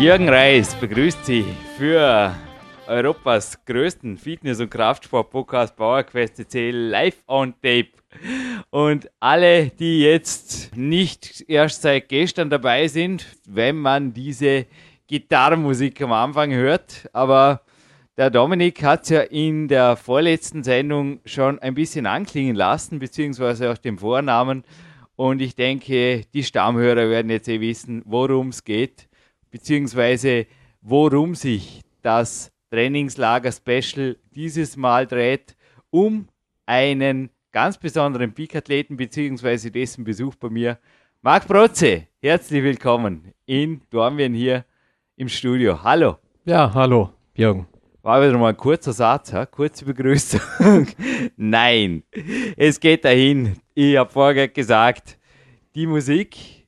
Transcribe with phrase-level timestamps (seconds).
[0.00, 1.44] Jürgen Reis begrüßt Sie
[1.76, 2.34] für
[2.86, 7.90] Europas größten Fitness- und Kraftsport-Podcast PowerQuest CC live on tape.
[8.70, 14.64] Und alle, die jetzt nicht erst seit gestern dabei sind, wenn man diese
[15.06, 17.60] Gitarrenmusik am Anfang hört, aber
[18.16, 23.70] der Dominik hat es ja in der vorletzten Sendung schon ein bisschen anklingen lassen, beziehungsweise
[23.70, 24.64] auch den Vornamen.
[25.16, 29.09] Und ich denke, die Stammhörer werden jetzt eh wissen, worum es geht
[29.50, 30.46] beziehungsweise
[30.82, 35.56] worum sich das Trainingslager-Special dieses Mal dreht,
[35.90, 36.28] um
[36.66, 40.78] einen ganz besonderen Peak-Athleten beziehungsweise dessen Besuch bei mir.
[41.20, 44.64] Marc Protze, herzlich willkommen in Dormien hier
[45.16, 45.82] im Studio.
[45.82, 46.16] Hallo.
[46.44, 47.66] Ja, hallo, Jürgen.
[48.02, 49.44] War wieder mal ein kurzer Satz, ha?
[49.44, 50.40] kurze Begrüßung.
[51.36, 52.02] Nein,
[52.56, 53.56] es geht dahin.
[53.74, 55.18] Ich habe vorher gesagt,
[55.74, 56.59] die Musik,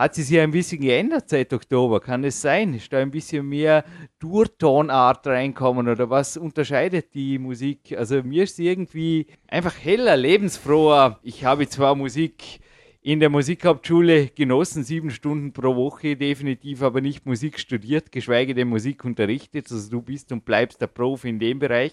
[0.00, 2.00] hat sich ein bisschen geändert seit Oktober?
[2.00, 2.72] Kann es sein?
[2.72, 3.84] Ist da ein bisschen mehr
[4.18, 7.94] Durtonart reinkommen oder was unterscheidet die Musik?
[7.94, 11.20] Also mir ist sie irgendwie einfach heller, lebensfroher.
[11.22, 12.60] Ich habe zwar Musik
[13.02, 18.68] in der Musikhauptschule genossen, sieben Stunden pro Woche, definitiv aber nicht Musik studiert, geschweige denn
[18.68, 19.70] Musik unterrichtet.
[19.70, 21.92] Also du bist und bleibst der Profi in dem Bereich.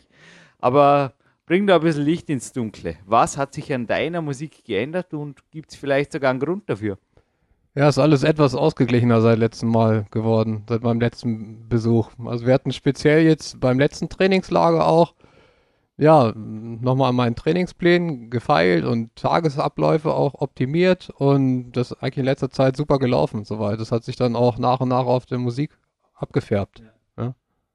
[0.59, 1.13] Aber
[1.45, 2.95] bring da ein bisschen Licht ins Dunkle.
[3.05, 6.97] Was hat sich an deiner Musik geändert und gibt es vielleicht sogar einen Grund dafür?
[7.77, 12.09] Ja, ist alles etwas ausgeglichener seit letztem Mal geworden, seit meinem letzten Besuch.
[12.25, 15.13] Also wir hatten speziell jetzt beim letzten Trainingslager auch,
[15.95, 22.25] ja, nochmal an meinen Trainingsplänen gefeilt und Tagesabläufe auch optimiert und das ist eigentlich in
[22.25, 23.79] letzter Zeit super gelaufen soweit.
[23.79, 25.77] Das hat sich dann auch nach und nach auf der Musik
[26.15, 26.79] abgefärbt.
[26.79, 26.96] Ja.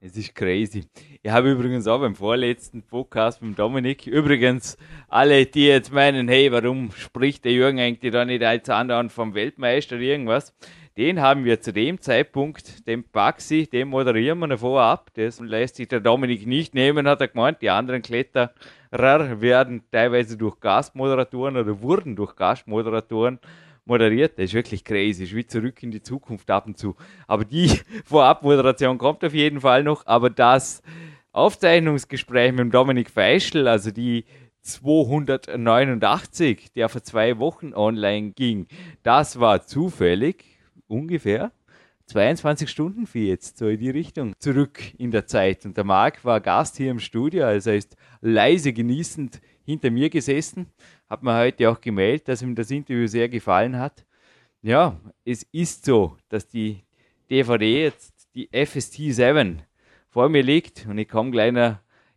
[0.05, 0.83] Es ist crazy.
[1.21, 4.77] Ich habe übrigens auch beim vorletzten Podcast mit Dominik, übrigens,
[5.07, 9.33] alle, die jetzt meinen, hey, warum spricht der Jürgen eigentlich da nicht als anderen vom
[9.33, 10.53] Weltmeister irgendwas,
[10.97, 15.09] den haben wir zu dem Zeitpunkt, den Baxi, den moderieren wir vorher ab.
[15.13, 17.61] Das lässt sich der Dominik nicht nehmen, hat er gemeint.
[17.61, 18.51] Die anderen Kletterer
[18.91, 23.39] werden teilweise durch Gastmoderatoren oder wurden durch Gastmoderatoren
[23.85, 24.37] moderiert.
[24.37, 25.23] Das ist wirklich crazy.
[25.23, 26.95] ist wie zurück in die Zukunft ab und zu.
[27.27, 30.05] Aber die Vorabmoderation kommt auf jeden Fall noch.
[30.05, 30.81] Aber das
[31.31, 34.25] Aufzeichnungsgespräch mit Dominik Feischl, also die
[34.61, 38.67] 289, der vor zwei Wochen online ging,
[39.03, 40.45] das war zufällig
[40.87, 41.51] ungefähr
[42.05, 45.65] 22 Stunden für jetzt, so in die Richtung, zurück in der Zeit.
[45.65, 50.09] Und der Marc war Gast hier im Studio, also er ist leise genießend hinter mir
[50.09, 50.67] gesessen
[51.13, 54.03] hat mir heute auch gemeldet, dass ihm das Interview sehr gefallen hat.
[54.63, 56.83] Ja, es ist so, dass die
[57.29, 59.61] DVD jetzt die FST 7
[60.09, 61.53] vor mir liegt und ich komme gleich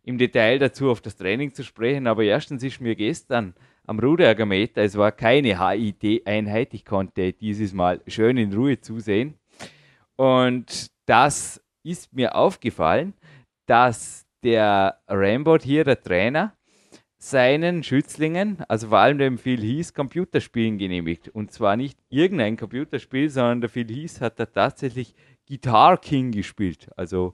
[0.01, 2.07] im Detail dazu auf das Training zu sprechen.
[2.07, 3.53] Aber erstens ist mir gestern
[3.85, 9.35] am Ruderergometer, es war keine HIT-Einheit, ich konnte dieses Mal schön in Ruhe zusehen.
[10.15, 13.13] Und das ist mir aufgefallen,
[13.67, 16.56] dass der Rambot hier, der Trainer,
[17.17, 21.29] seinen Schützlingen, also vor allem dem Phil Heath, Computerspielen genehmigt.
[21.29, 25.15] Und zwar nicht irgendein Computerspiel, sondern der Phil Heath hat da tatsächlich
[25.47, 26.89] Guitar King gespielt.
[26.95, 27.33] Also,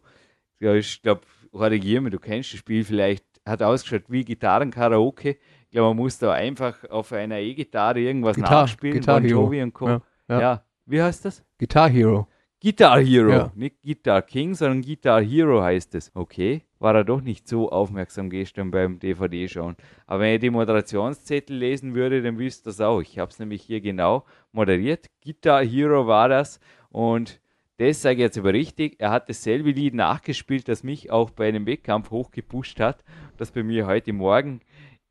[0.60, 1.22] ich glaube,
[1.52, 5.38] korrigiere mich, du kennst das Spiel vielleicht, hat ausgeschaut wie Gitarrenkaraoke.
[5.66, 9.62] Ich glaube, man muss da einfach auf einer E-Gitarre irgendwas Guitar, nachspielen, Guitar bon Jovi
[9.62, 9.88] und Co.
[9.88, 10.40] Ja, ja.
[10.40, 11.44] ja, wie heißt das?
[11.58, 12.28] Guitar Hero.
[12.64, 13.52] Guitar Hero, ja.
[13.56, 16.12] nicht Guitar King, sondern Guitar Hero heißt es.
[16.16, 19.76] Okay, war er doch nicht so aufmerksam gestern beim DVD-Schauen.
[20.08, 23.02] Aber wenn ihr die Moderationszettel lesen würde, dann wisst ihr das auch.
[23.02, 24.24] Ich habe es nämlich hier genau
[24.54, 25.08] moderiert.
[25.26, 27.42] Guitar Hero war das und
[27.80, 28.96] das sage ich jetzt aber richtig.
[28.98, 33.04] Er hat dasselbe Lied nachgespielt, das mich auch bei einem Wettkampf hochgepusht hat,
[33.36, 34.62] das bei mir heute Morgen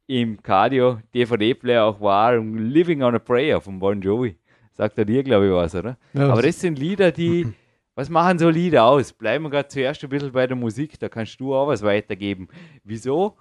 [0.06, 4.36] im Cardio DVD-Player auch war, Living on a Prayer von Bon Jovi.
[4.72, 5.98] Sagt er dir, glaube ich, was, oder?
[6.14, 7.46] Ja, Aber das sind Lieder, die,
[7.94, 9.12] was machen so Lieder aus?
[9.12, 12.48] Bleiben wir gerade zuerst ein bisschen bei der Musik, da kannst du auch was weitergeben.
[12.84, 13.36] Wieso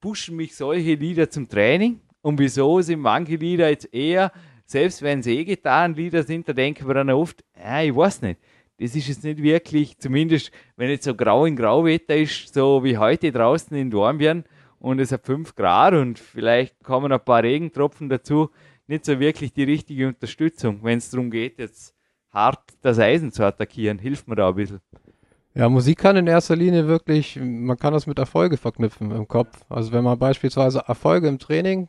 [0.00, 2.00] pushen mich solche Lieder zum Training?
[2.20, 4.32] Und wieso sind manche Lieder jetzt eher,
[4.66, 8.22] selbst wenn sie eh getan Lieder sind, da denken wir dann oft, ja, ich weiß
[8.22, 8.40] nicht.
[8.78, 12.84] Das ist jetzt nicht wirklich, zumindest wenn jetzt so grau in grau Wetter ist, so
[12.84, 14.44] wie heute draußen in Dornbirn
[14.80, 18.50] und es hat 5 Grad und vielleicht kommen ein paar Regentropfen dazu,
[18.88, 21.94] nicht so wirklich die richtige Unterstützung, wenn es darum geht, jetzt
[22.30, 23.98] hart das Eisen zu attackieren.
[23.98, 24.80] Hilft mir da ein bisschen.
[25.54, 29.58] Ja, Musik kann in erster Linie wirklich, man kann das mit Erfolge verknüpfen im Kopf.
[29.70, 31.88] Also wenn man beispielsweise Erfolge im Training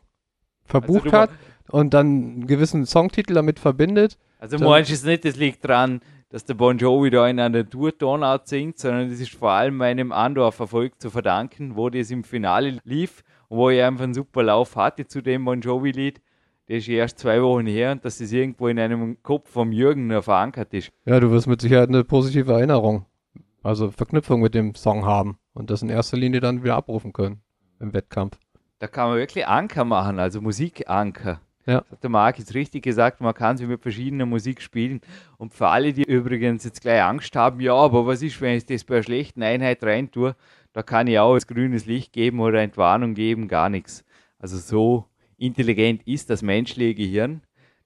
[0.63, 1.29] verbucht Also hat
[1.69, 5.99] und dann einen gewissen Songtitel damit verbindet, Also meinst es nicht, das liegt daran,
[6.29, 10.11] dass der Bon Jovi da in einer Tour-Tonart singt, sondern das ist vor allem meinem
[10.11, 14.75] Andorf-Erfolg zu verdanken, wo das im Finale lief und wo ich einfach einen super Lauf
[14.77, 16.21] hatte zu dem Bon Jovi-Lied.
[16.67, 20.07] Das ist erst zwei Wochen her und dass das irgendwo in einem Kopf vom Jürgen
[20.07, 20.91] noch verankert ist.
[21.05, 23.05] ja, du wirst mit Sicherheit eine positive Erinnerung,
[23.63, 27.41] also Verknüpfung mit dem Song haben und das in erster Linie dann wieder abrufen können
[27.79, 28.37] im Wettkampf.
[28.79, 31.39] Da kann man wirklich Anker machen, also Musikanker.
[31.65, 31.81] Ja.
[31.81, 35.01] Das hat der Marc jetzt richtig gesagt, man kann sie mit verschiedener Musik spielen.
[35.37, 38.65] Und für alle, die übrigens jetzt gleich Angst haben, ja, aber was ist, wenn ich
[38.65, 40.35] das bei einer schlechten Einheit rein tue?
[40.73, 44.05] Da kann ich auch das grünes Licht geben oder Entwarnung geben, gar nichts.
[44.39, 45.05] Also so
[45.37, 47.41] intelligent ist das menschliche Gehirn,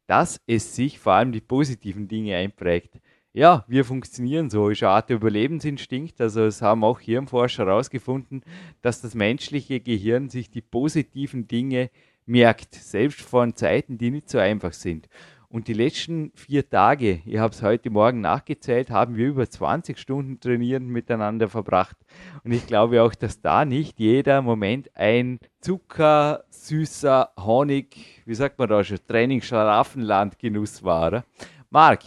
[0.07, 2.99] dass es sich vor allem die positiven Dinge einprägt.
[3.33, 6.19] Ja, wir funktionieren so, ist eine Art Überlebensinstinkt.
[6.19, 8.43] Also es haben auch Hirnforscher herausgefunden,
[8.81, 11.89] dass das menschliche Gehirn sich die positiven Dinge
[12.25, 15.07] merkt, selbst von Zeiten, die nicht so einfach sind.
[15.51, 19.99] Und die letzten vier Tage, ich habe es heute Morgen nachgezählt, haben wir über 20
[19.99, 21.97] Stunden trainieren miteinander verbracht.
[22.45, 28.59] Und ich glaube auch, dass da nicht jeder Moment ein Zucker, süßer Honig, wie sagt
[28.59, 31.07] man da schon, Training-Schlaraffenland-Genuss war.
[31.07, 31.25] oder?
[31.69, 32.03] Marc,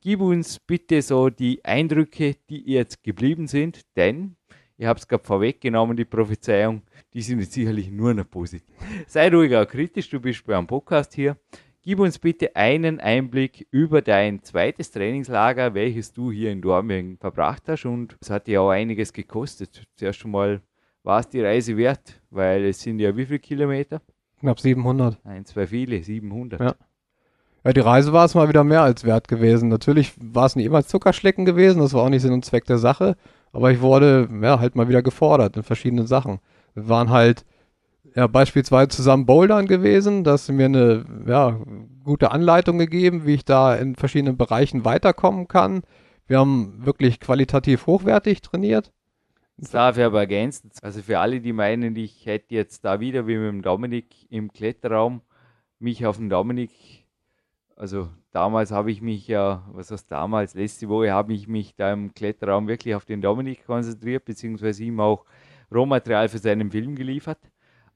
[0.00, 4.36] gib uns bitte so die Eindrücke, die jetzt geblieben sind, denn
[4.76, 6.82] ich habe es gerade vorweggenommen, die Prophezeiung,
[7.12, 8.68] die sind jetzt sicherlich nur noch positiv.
[9.08, 11.36] Sei ruhig auch kritisch, du bist beim Podcast hier.
[11.86, 17.64] Gib uns bitte einen Einblick über dein zweites Trainingslager, welches du hier in Dormien verbracht
[17.66, 17.84] hast.
[17.84, 19.86] Und es hat ja auch einiges gekostet.
[19.94, 20.62] Zuerst schon mal
[21.02, 24.00] war es die Reise wert, weil es sind ja wie viele Kilometer?
[24.40, 25.18] Knapp 700.
[25.24, 26.58] Ein, zwei viele, 700.
[26.58, 26.74] Ja.
[27.64, 29.68] Ja, die Reise war es mal wieder mehr als wert gewesen.
[29.68, 32.78] Natürlich war es nicht immer Zuckerschlecken gewesen, das war auch nicht Sinn und Zweck der
[32.78, 33.16] Sache,
[33.52, 36.40] aber ich wurde ja halt mal wieder gefordert in verschiedenen Sachen.
[36.74, 37.44] Wir waren halt
[38.14, 41.58] ja beispielsweise zusammen bouldern gewesen, da hast du mir eine ja,
[42.04, 45.82] gute Anleitung gegeben, wie ich da in verschiedenen Bereichen weiterkommen kann.
[46.26, 48.92] Wir haben wirklich qualitativ hochwertig trainiert.
[49.56, 50.70] Das darf ich aber ergänzen.
[50.82, 54.52] Also für alle, die meinen, ich hätte jetzt da wieder wie mit dem Dominik im
[54.52, 55.20] Kletterraum
[55.78, 56.72] mich auf den Dominik,
[57.76, 61.92] also damals habe ich mich ja, was heißt damals, letzte Woche habe ich mich da
[61.92, 65.24] im Kletterraum wirklich auf den Dominik konzentriert, beziehungsweise ihm auch
[65.72, 67.38] Rohmaterial für seinen Film geliefert.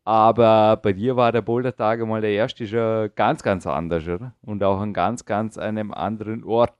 [0.08, 4.32] Aber bei dir war der Bouldertag mal der erste schon ganz, ganz anders, oder?
[4.40, 6.72] Und auch an ganz, ganz einem anderen Ort.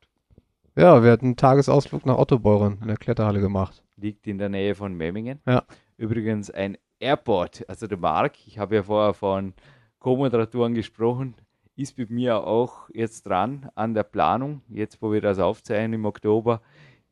[0.76, 3.84] Ja, wir hatten einen Tagesausflug nach Ottobeuren in der Kletterhalle gemacht.
[3.96, 5.40] liegt in der Nähe von Memmingen.
[5.46, 5.64] Ja.
[5.98, 9.52] Übrigens ein Airport, also der Marc, ich habe ja vorher von
[9.98, 11.34] Co-Moderatoren gesprochen,
[11.76, 16.06] ist mit mir auch jetzt dran an der Planung, jetzt wo wir das aufzeichnen im
[16.06, 16.62] Oktober.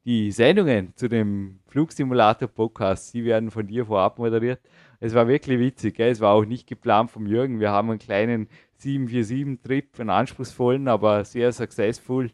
[0.06, 4.60] Die Sendungen zu dem Flugsimulator-Podcast, die werden von dir vorab moderiert.
[5.00, 6.10] Es war wirklich witzig, gell?
[6.10, 7.60] es war auch nicht geplant vom Jürgen.
[7.60, 8.48] Wir haben einen kleinen
[8.80, 12.30] 747-Trip, einen anspruchsvollen, aber sehr successful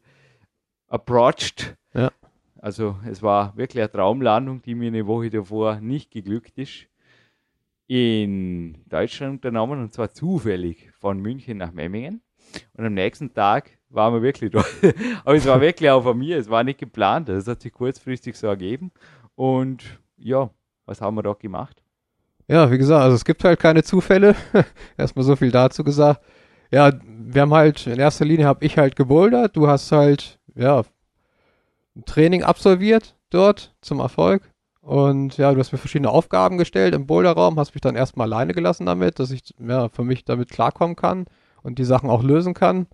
[0.89, 1.77] approached.
[1.95, 2.11] Ja.
[2.57, 6.87] Also es war wirklich eine Traumlandung, die mir eine Woche davor nicht geglückt ist.
[7.89, 12.23] In Deutschland unternommen und zwar zufällig von München nach Memmingen.
[12.75, 14.67] Und am nächsten Tag waren wir wirklich dort.
[15.25, 17.29] Aber es war wirklich auch von mir, es war nicht geplant.
[17.29, 18.93] Das hat sich kurzfristig so ergeben.
[19.35, 20.51] Und ja,
[20.87, 21.82] was haben wir dort gemacht?
[22.53, 24.37] Ja, wie gesagt, also es gibt halt keine Zufälle.
[24.99, 26.21] Erstmal so viel dazu gesagt.
[26.71, 29.57] Ja, wir haben halt, in erster Linie habe ich halt gebouldert.
[29.57, 30.83] Du hast halt, ja,
[31.97, 34.43] ein Training absolviert dort zum Erfolg.
[34.83, 38.53] Und ja, du hast mir verschiedene Aufgaben gestellt im Boulderraum, hast mich dann erstmal alleine
[38.53, 41.25] gelassen damit, dass ich ja, für mich damit klarkommen kann
[41.63, 42.87] und die Sachen auch lösen kann.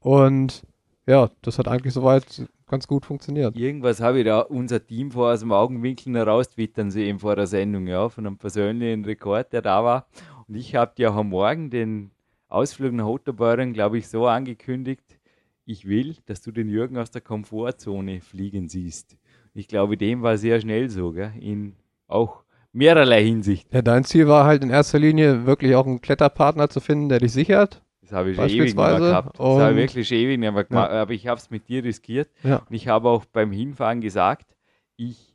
[0.00, 0.62] Und
[1.06, 3.54] ja, das hat eigentlich soweit ganz gut funktioniert.
[3.54, 7.46] Irgendwas habe ich da unser Team vor aus dem Augenwinkel heraus twittern sehen vor der
[7.46, 10.06] Sendung, ja, von einem persönlichen Rekord, der da war.
[10.48, 12.12] Und ich habe dir auch am Morgen den
[12.48, 15.18] Ausflug nach Otterbeuren, glaube ich, so angekündigt,
[15.66, 19.18] ich will, dass du den Jürgen aus der Komfortzone fliegen siehst.
[19.52, 21.32] Ich glaube, dem war sehr schnell so, gell?
[21.38, 21.74] in
[22.08, 23.72] auch mehrerlei Hinsicht.
[23.72, 27.18] Ja, dein Ziel war halt in erster Linie wirklich auch einen Kletterpartner zu finden, der
[27.18, 27.82] dich sichert.
[28.02, 29.38] Das habe ich schon ewig nicht mehr gehabt.
[29.38, 30.90] Das habe ich wirklich schon ewig nicht mehr gemacht.
[30.90, 32.28] Aber ich habe es mit dir riskiert.
[32.42, 32.56] Ja.
[32.68, 34.54] Und ich habe auch beim Hinfahren gesagt,
[34.96, 35.34] ich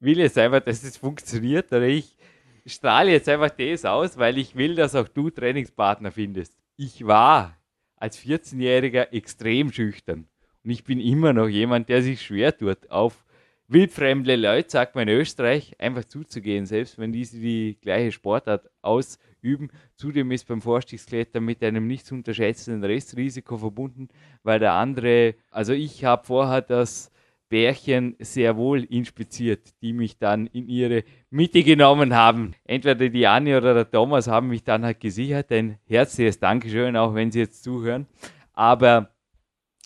[0.00, 1.72] will jetzt einfach, dass es funktioniert.
[1.72, 2.16] Oder ich
[2.64, 6.56] strahle jetzt einfach das aus, weil ich will, dass auch du Trainingspartner findest.
[6.76, 7.56] Ich war
[7.96, 10.26] als 14-Jähriger extrem schüchtern.
[10.64, 13.24] Und ich bin immer noch jemand, der sich schwer tut, auf
[13.66, 19.24] wildfremde Leute, sagt man in Österreich, einfach zuzugehen, selbst wenn diese die gleiche Sportart ausüben.
[19.96, 24.08] Zudem ist beim Vorstiegsklettern mit einem nicht zu unterschätzenden Restrisiko verbunden,
[24.42, 27.10] weil der andere, also ich habe vorher das
[27.48, 32.54] Bärchen sehr wohl inspiziert, die mich dann in ihre Mitte genommen haben.
[32.64, 35.52] Entweder die Anne oder der Thomas haben mich dann halt gesichert.
[35.52, 38.06] Ein herzliches Dankeschön, auch wenn Sie jetzt zuhören.
[38.54, 39.10] Aber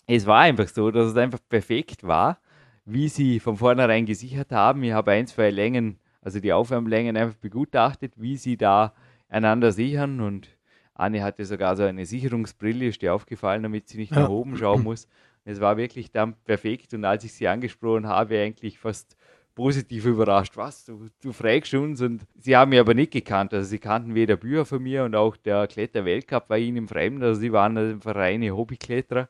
[0.06, 2.38] es war einfach so, dass es einfach perfekt war,
[2.84, 4.84] wie sie von vornherein gesichert haben.
[4.84, 8.94] Ich habe ein, zwei Längen, also die Aufwärmlängen einfach begutachtet, wie sie da
[9.28, 10.48] einander sichern und
[10.94, 14.82] Anne hatte sogar so eine Sicherungsbrille, ist dir aufgefallen, damit sie nicht nach oben schauen
[14.82, 15.08] muss.
[15.44, 19.16] Es war wirklich dann perfekt und als ich sie angesprochen habe, eigentlich fast
[19.54, 20.56] positiv überrascht.
[20.56, 23.52] Was, du, du fragst uns und sie haben mich aber nicht gekannt.
[23.52, 27.22] Also sie kannten weder Bücher von mir und auch der Kletterweltcup war ihnen fremd.
[27.22, 29.28] Also sie waren einfach reine Hobbykletterer.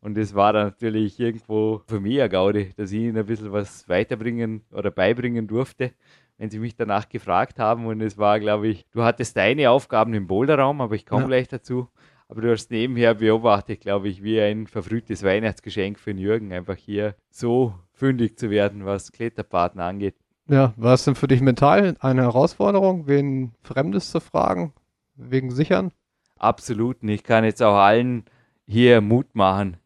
[0.00, 3.52] Und es war dann natürlich irgendwo für mich eine Gaude, dass ich ihnen ein bisschen
[3.52, 5.92] was weiterbringen oder beibringen durfte,
[6.38, 7.86] wenn sie mich danach gefragt haben.
[7.86, 11.28] Und es war, glaube ich, du hattest deine Aufgaben im Boulderraum, aber ich komme ja.
[11.28, 11.88] gleich dazu.
[12.28, 16.76] Aber du hast nebenher beobachtet, glaube ich, wie ein verfrühtes Weihnachtsgeschenk für den Jürgen, einfach
[16.76, 20.14] hier so fündig zu werden, was Kletterpartner angeht.
[20.46, 24.72] Ja, war es denn für dich mental eine Herausforderung, wen Fremdes zu fragen,
[25.14, 25.92] wegen Sichern?
[26.38, 27.02] Absolut.
[27.02, 28.24] Und ich kann jetzt auch allen
[28.66, 29.78] hier Mut machen.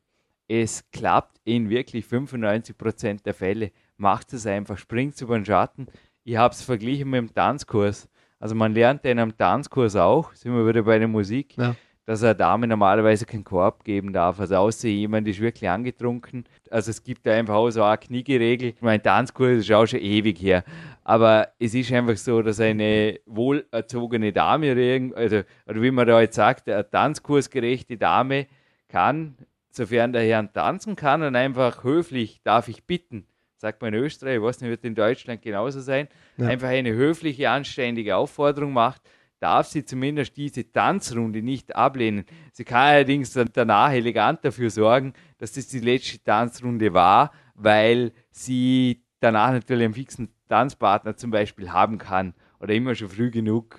[0.48, 3.72] Es klappt in wirklich 95% der Fälle.
[3.96, 5.86] Macht es einfach, springt über den Schatten.
[6.24, 8.08] Ich habe es verglichen mit dem Tanzkurs.
[8.38, 11.56] Also man lernt in einem Tanzkurs auch, sind wir wieder bei der Musik.
[11.56, 11.74] Ja
[12.04, 14.40] dass eine Dame normalerweise keinen Korb geben darf.
[14.40, 16.44] Also außer jemand ist wirklich angetrunken.
[16.70, 18.74] Also es gibt da einfach auch so eine Kniegeregel.
[18.80, 20.64] Mein Tanzkurs ist auch schon ewig her.
[21.04, 26.20] Aber es ist einfach so, dass eine wohlerzogene Dame oder, also, oder wie man da
[26.20, 28.46] jetzt sagt, eine tanzkursgerechte Dame
[28.88, 29.36] kann,
[29.70, 33.26] sofern der Herr tanzen kann und einfach höflich darf ich bitten,
[33.62, 36.48] sagt man in Österreich, ich weiß nicht, wird in Deutschland genauso sein, ja.
[36.48, 39.00] einfach eine höfliche, anständige Aufforderung macht,
[39.38, 42.24] darf sie zumindest diese Tanzrunde nicht ablehnen.
[42.52, 49.04] Sie kann allerdings danach elegant dafür sorgen, dass das die letzte Tanzrunde war, weil sie
[49.20, 53.78] danach natürlich einen fixen Tanzpartner zum Beispiel haben kann oder immer schon früh genug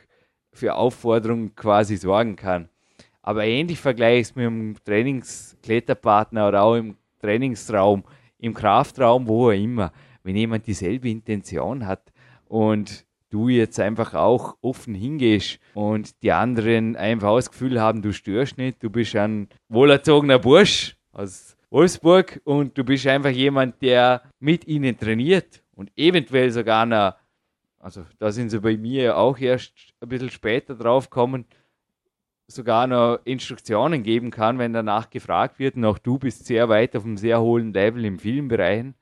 [0.53, 2.69] für Aufforderungen quasi sorgen kann.
[3.21, 8.05] Aber ähnlich vergleiche ich es mit einem Trainingskletterpartner oder auch im Trainingsraum,
[8.43, 9.91] im Kraftraum, wo auch immer.
[10.23, 12.11] Wenn jemand dieselbe Intention hat
[12.45, 18.13] und du jetzt einfach auch offen hingehst und die anderen einfach das Gefühl haben, du
[18.13, 24.21] störst nicht, du bist ein wohlerzogener Bursch aus Wolfsburg und du bist einfach jemand, der
[24.39, 27.15] mit ihnen trainiert und eventuell sogar noch,
[27.79, 31.45] also da sind sie bei mir auch erst ein bisschen später drauf kommen,
[32.47, 35.75] sogar noch Instruktionen geben kann, wenn danach gefragt wird.
[35.75, 38.95] Und auch du bist sehr weit auf einem sehr hohen Level im Filmbereichen,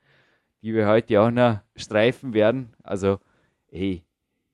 [0.61, 2.73] die wir heute auch noch streifen werden.
[2.83, 3.19] Also,
[3.67, 4.03] hey,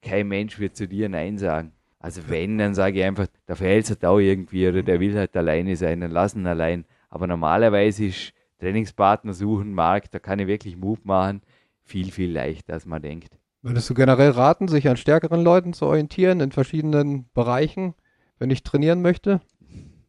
[0.01, 1.73] kein Mensch wird zu dir Nein sagen.
[1.99, 5.35] Also wenn, dann sage ich einfach, der verhält sich da irgendwie oder der will halt
[5.35, 6.85] alleine sein, dann lass ihn allein.
[7.09, 11.41] Aber normalerweise ist Trainingspartner suchen, Markt, da kann ich wirklich Mut machen,
[11.83, 13.37] viel, viel leichter, als man denkt.
[13.61, 17.95] Würdest du generell raten, sich an stärkeren Leuten zu orientieren in verschiedenen Bereichen,
[18.39, 19.41] wenn ich trainieren möchte?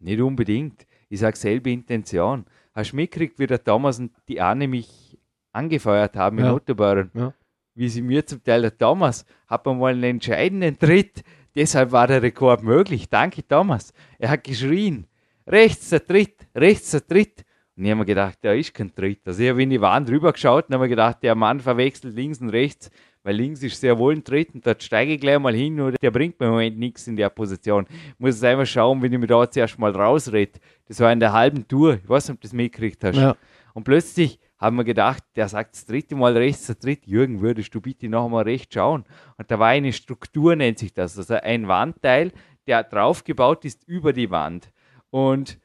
[0.00, 0.87] Nicht unbedingt.
[1.08, 2.44] Ich sage selbe Intention.
[2.75, 5.18] Hast du mitgekriegt, wie der Thomas und die Anne mich
[5.52, 6.47] angefeuert haben ja.
[6.47, 7.11] in Ottobrunn?
[7.14, 7.35] Ja
[7.78, 11.23] wie sie mir zum Teil, der Thomas, hat man mal einen entscheidenden Tritt,
[11.54, 13.08] deshalb war der Rekord möglich.
[13.08, 13.92] Danke, Thomas.
[14.18, 15.06] Er hat geschrien,
[15.47, 17.44] rechts der Tritt, rechts der Tritt.
[17.76, 19.20] Und ich habe mir gedacht, da ist kein Tritt.
[19.25, 22.16] Also ich habe in die Wand rüber geschaut und habe mir gedacht, der Mann verwechselt
[22.16, 22.90] links und rechts,
[23.28, 26.00] weil links ist sehr wohl ein Tritt und dort steige ich gleich mal hin und
[26.00, 27.85] der bringt mir im Moment nichts in der Position.
[27.90, 30.58] Ich muss jetzt einfach schauen, wenn ich mir da zuerst mal rausrede.
[30.87, 31.99] Das war in der halben Tour.
[32.02, 33.16] Ich weiß nicht, ob du das mitgekriegt hast.
[33.16, 33.37] Ja.
[33.75, 37.75] Und plötzlich haben wir gedacht, der sagt das dritte Mal rechts, der dritte, Jürgen, würdest
[37.75, 39.04] du bitte noch einmal rechts schauen?
[39.37, 42.32] Und da war eine Struktur, nennt sich das, also ein Wandteil,
[42.66, 44.73] der draufgebaut ist über die Wand.
[45.11, 45.58] Und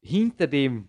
[0.00, 0.88] hinter dem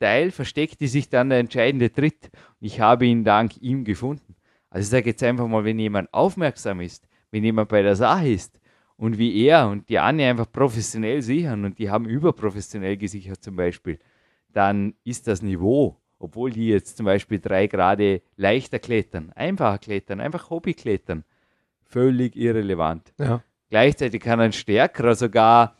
[0.00, 2.30] Teil versteckte sich dann der entscheidende Tritt.
[2.60, 4.34] Ich habe ihn dank ihm gefunden.
[4.70, 8.28] Also ich sage jetzt einfach mal, wenn jemand aufmerksam ist, wenn jemand bei der Sache
[8.28, 8.60] ist
[8.96, 13.56] und wie er und die Anne einfach professionell sichern und die haben überprofessionell gesichert zum
[13.56, 13.98] Beispiel,
[14.52, 20.20] dann ist das Niveau obwohl die jetzt zum Beispiel drei Grade leichter klettern, einfacher klettern,
[20.20, 21.24] einfach Hobbyklettern,
[21.82, 23.12] völlig irrelevant.
[23.18, 23.42] Ja.
[23.70, 25.76] Gleichzeitig kann ein Stärkerer sogar,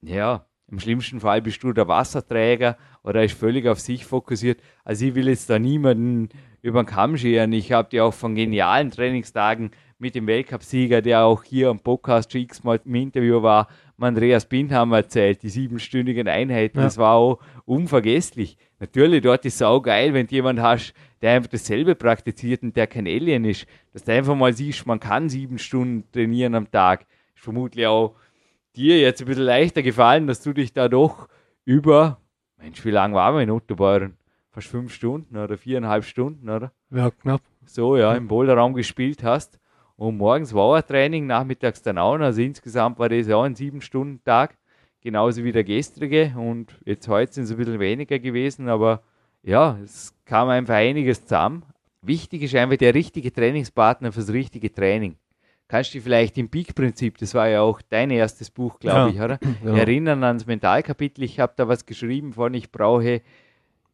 [0.00, 4.60] ja, im schlimmsten Fall bist du der Wasserträger oder ist völlig auf sich fokussiert.
[4.82, 6.30] Also ich will jetzt da niemanden
[6.62, 7.52] über den Kamm scheren.
[7.52, 12.32] Ich habe die auch von genialen Trainingstagen mit dem Weltcupsieger, der auch hier am Podcast
[12.32, 13.68] schon x-mal im Interview war,
[14.02, 16.84] Andreas Binhammer erzählt, die siebenstündigen Einheiten, ja.
[16.84, 18.56] das war auch unvergesslich.
[18.80, 22.76] Natürlich, dort ist es auch geil, wenn du jemanden hast, der einfach dasselbe praktiziert und
[22.76, 26.70] der kein Alien ist, dass du einfach mal siehst, man kann sieben Stunden trainieren am
[26.70, 27.06] Tag.
[27.34, 28.16] Ist vermutlich auch
[28.74, 31.28] dir jetzt ein bisschen leichter gefallen, dass du dich da doch
[31.64, 32.20] über,
[32.58, 34.16] Mensch, wie lange waren wir in Ottobeuren?
[34.52, 36.72] Fast fünf Stunden oder viereinhalb Stunden, oder?
[36.90, 37.40] Ja, knapp.
[37.64, 39.58] So, ja, im Boulderraum gespielt hast.
[39.96, 42.18] Und morgens war ein Training, nachmittags dann auch.
[42.18, 44.58] Also insgesamt war das auch ein Sieben-Stunden-Tag,
[45.00, 46.34] genauso wie der gestrige.
[46.36, 49.02] Und jetzt heute sind es ein bisschen weniger gewesen, aber
[49.42, 51.64] ja, es kam einfach einiges zusammen.
[52.02, 55.16] Wichtig ist einfach der richtige Trainingspartner fürs richtige Training.
[55.68, 59.08] Kannst du dich vielleicht im Peak-Prinzip, das war ja auch dein erstes Buch, glaube ja.
[59.08, 59.38] ich, oder?
[59.64, 59.76] Ja.
[59.78, 61.24] Erinnern ans Mentalkapitel.
[61.24, 63.22] Ich habe da was geschrieben von, ich brauche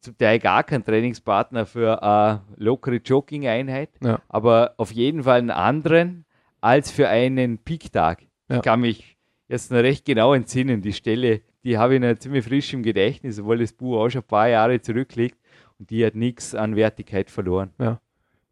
[0.01, 4.21] zum Teil gar keinen Trainingspartner für eine lockere Jogging-Einheit, ja.
[4.29, 6.25] aber auf jeden Fall einen anderen
[6.61, 8.23] als für einen Peak-Tag.
[8.49, 10.81] Ich kann mich jetzt noch recht genau entsinnen.
[10.81, 14.21] Die Stelle, die habe ich noch ziemlich frisch im Gedächtnis, obwohl das Buch auch schon
[14.21, 15.37] ein paar Jahre zurückliegt
[15.77, 17.71] und die hat nichts an Wertigkeit verloren.
[17.79, 17.99] Ja.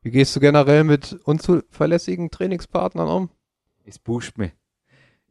[0.01, 3.29] Wie gehst du generell mit unzuverlässigen Trainingspartnern um?
[3.85, 4.51] Es pusht mich.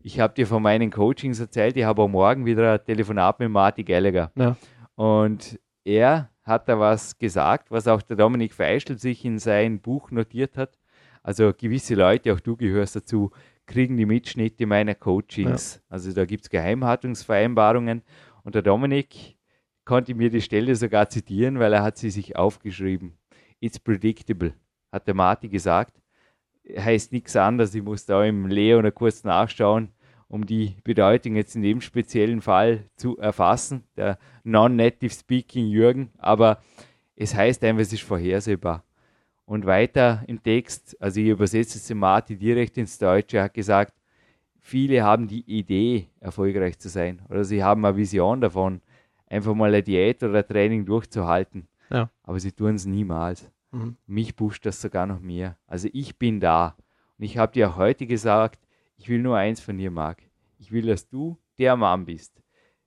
[0.02, 3.50] Ich habe dir von meinen Coachings erzählt, ich habe am Morgen wieder ein Telefonat mit
[3.50, 4.30] Marty Gallagher.
[4.36, 4.56] Ja.
[4.94, 10.10] Und er hat da was gesagt, was auch der Dominik Feischl sich in sein Buch
[10.10, 10.78] notiert hat.
[11.22, 13.30] Also gewisse Leute, auch du gehörst dazu,
[13.66, 15.76] kriegen die Mitschnitte meiner Coachings.
[15.76, 15.80] Ja.
[15.88, 18.02] Also da gibt es Geheimhaltungsvereinbarungen.
[18.42, 19.36] Und der Dominik
[19.84, 23.16] konnte mir die Stelle sogar zitieren, weil er hat sie sich aufgeschrieben.
[23.60, 24.54] It's predictable,
[24.92, 26.00] hat der Marti gesagt.
[26.76, 29.90] Heißt nichts anderes, ich muss da im Leon kurz nachschauen,
[30.28, 33.84] um die Bedeutung jetzt in dem speziellen Fall zu erfassen.
[33.96, 36.62] Der Non-Native Speaking Jürgen, aber
[37.14, 38.84] es heißt einfach, es ist vorhersehbar.
[39.44, 43.94] Und weiter im Text, also ich übersetze es Marti direkt ins Deutsche, hat gesagt,
[44.60, 47.22] viele haben die Idee, erfolgreich zu sein.
[47.28, 48.80] Oder sie haben eine Vision davon,
[49.28, 51.68] einfach mal eine Diät oder ein Training durchzuhalten.
[51.90, 52.10] Ja.
[52.24, 53.48] Aber sie tun es niemals.
[53.70, 53.96] Mhm.
[54.06, 55.56] Mich pusht das sogar noch mehr.
[55.68, 56.74] Also ich bin da.
[57.16, 58.65] Und ich habe dir heute gesagt,
[58.96, 60.22] ich will nur eins von dir, Marc.
[60.58, 62.42] Ich will, dass du der Mann bist,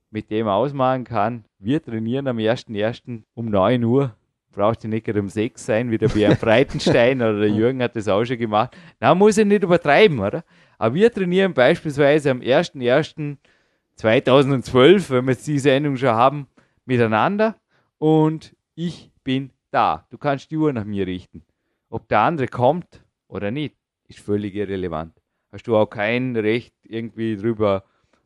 [0.10, 1.46] mit dem ausmachen kann.
[1.58, 3.24] Wir trainieren am 1.1.
[3.34, 4.16] um 9 Uhr
[4.52, 7.96] braucht ja nicht gerade um sechs sein, wie der Björn Breitenstein oder der Jürgen hat
[7.96, 8.78] das auch schon gemacht.
[9.00, 10.44] Na, muss ich nicht übertreiben, oder?
[10.78, 16.48] Aber wir trainieren beispielsweise am 01.01.2012, wenn wir jetzt diese Sendung schon haben,
[16.86, 17.56] miteinander
[17.98, 20.06] und ich bin da.
[20.10, 21.44] Du kannst die Uhr nach mir richten.
[21.90, 23.76] Ob der andere kommt oder nicht,
[24.08, 25.19] ist völlig irrelevant.
[25.52, 27.84] Hast du auch kein Recht, irgendwie drüber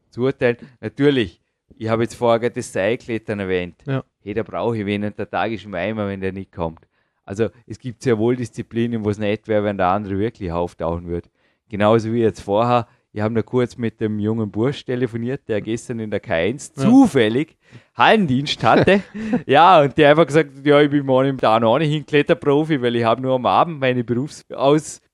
[0.10, 0.58] zu urteilen.
[0.82, 1.42] Natürlich,
[1.76, 3.76] ich habe jetzt vorher das Seilklettern erwähnt.
[3.86, 4.04] Ja.
[4.22, 6.88] Hey, da brauche ich wen und der Tag ist im Eimer, wenn der nicht kommt.
[7.26, 11.08] Also es gibt sehr wohl Disziplinen, wo es nicht wäre, wenn der andere wirklich auftauchen
[11.08, 11.30] würde.
[11.70, 16.00] Genauso wie jetzt vorher, ich habe noch kurz mit dem jungen Bursch telefoniert, der gestern
[16.00, 16.84] in der K1 ja.
[16.84, 17.58] zufällig
[17.96, 19.04] Hallendienst hatte.
[19.46, 22.82] ja, und der einfach gesagt hat, ja, ich bin morgen da noch nicht hin Kletterprofi,
[22.82, 24.04] weil ich habe nur am Abend meine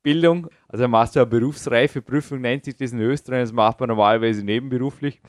[0.04, 0.48] Berufsausbildung.
[0.68, 5.22] Also machst du eine Berufsreifeprüfung, nennt sich das in Österreich, das macht man normalerweise nebenberuflich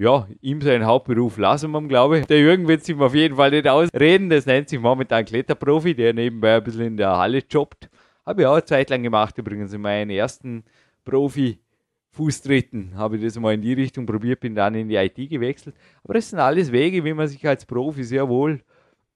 [0.00, 2.26] ja, ihm seinen Hauptberuf lassen wir, glaube ich.
[2.26, 4.30] Der Jürgen wird sich auf jeden Fall nicht ausreden.
[4.30, 7.90] Das nennt sich momentan Kletterprofi, der nebenbei ein bisschen in der Halle jobbt.
[8.24, 10.62] Habe ich auch eine Zeit lang gemacht, übrigens in meinen ersten
[11.04, 15.74] Profi-Fußtritten habe ich das mal in die Richtung probiert, bin dann in die IT gewechselt.
[16.04, 18.60] Aber das sind alles Wege, wie man sich als Profi sehr wohl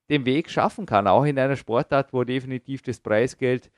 [0.09, 3.71] den Weg schaffen kann, auch in einer Sportart, wo definitiv das Preisgeld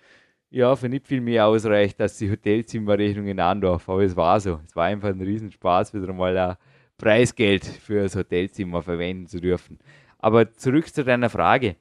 [0.56, 3.89] ja für nicht viel mehr ausreicht als die Hotelzimmerrechnung in Andorf.
[3.89, 4.62] Aber es war so.
[4.65, 6.56] Es war einfach ein Riesenspaß, wieder mal ein
[6.98, 9.78] Preisgeld für das Hotelzimmer verwenden zu dürfen.
[10.18, 11.76] Aber zurück zu deiner Frage.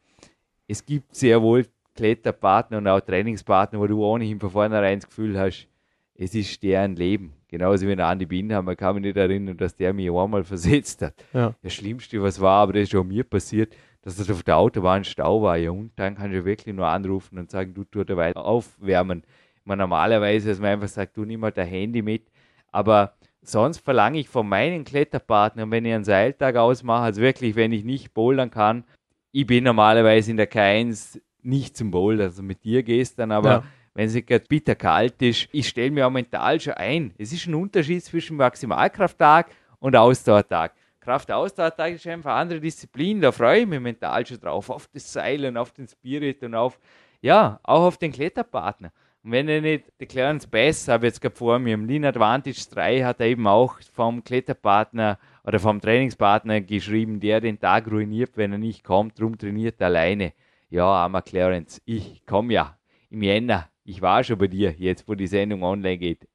[0.66, 5.38] Es gibt sehr wohl Kletterpartner und auch Trainingspartner, wo du ohnehin von vornherein das Gefühl
[5.38, 5.68] hast,
[6.16, 7.32] es ist deren Leben.
[7.46, 11.02] Genauso wie ein Andi Binder, man kann mich nicht erinnern, dass der mich einmal versetzt
[11.02, 11.14] hat.
[11.32, 11.54] Ja.
[11.62, 15.02] Das Schlimmste, was war, aber das ist schon mir passiert, dass es auf der Autobahn
[15.02, 15.56] Stau war.
[15.56, 19.22] Ja, und dann kannst du wirklich nur anrufen und sagen, du tust dabei aufwärmen.
[19.64, 22.30] Man normalerweise, dass man einfach sagt, du nimm mal dein Handy mit.
[22.70, 27.72] Aber sonst verlange ich von meinen Kletterpartnern, wenn ich einen Seiltag ausmache, also wirklich, wenn
[27.72, 28.84] ich nicht bouldern kann,
[29.32, 33.50] ich bin normalerweise in der K1 nicht zum Bouldern, also mit dir gehst dann, aber
[33.50, 33.64] ja.
[33.94, 37.14] wenn es gerade bitter kalt ist, ich stelle mir auch mental schon ein.
[37.16, 40.74] Es ist ein Unterschied zwischen Maximalkrafttag und Ausdauertag.
[41.04, 45.12] Kraft-Ausdauertag ist einfach eine andere Disziplin, da freue ich mich mental schon drauf, auf das
[45.12, 46.78] Seil und auf den Spirit und auf,
[47.20, 48.90] ja, auch auf den Kletterpartner.
[49.22, 52.04] Und wenn er nicht, der Clarence Bass, habe ich jetzt gerade vor mir, im Lean
[52.04, 57.90] Advantage 3 hat er eben auch vom Kletterpartner oder vom Trainingspartner geschrieben, der den Tag
[57.90, 60.32] ruiniert, wenn er nicht kommt, drum trainiert er alleine.
[60.68, 62.76] Ja, armer Clarence, ich komme ja
[63.10, 66.26] im Jänner ich war schon bei dir, jetzt wo die Sendung online geht.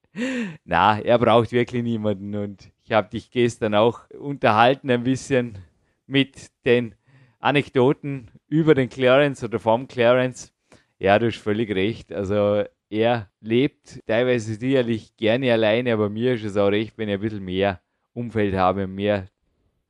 [0.65, 5.60] Na, er braucht wirklich niemanden und ich habe dich gestern auch unterhalten ein bisschen
[6.08, 6.95] mit den
[7.39, 10.52] Anekdoten über den Clarence oder vom Clarence.
[10.97, 12.12] Ja, du hast völlig recht.
[12.12, 17.15] Also er lebt teilweise sicherlich gerne alleine, aber mir ist es auch recht, wenn ich
[17.15, 17.80] ein bisschen mehr
[18.13, 19.28] Umfeld habe, mehr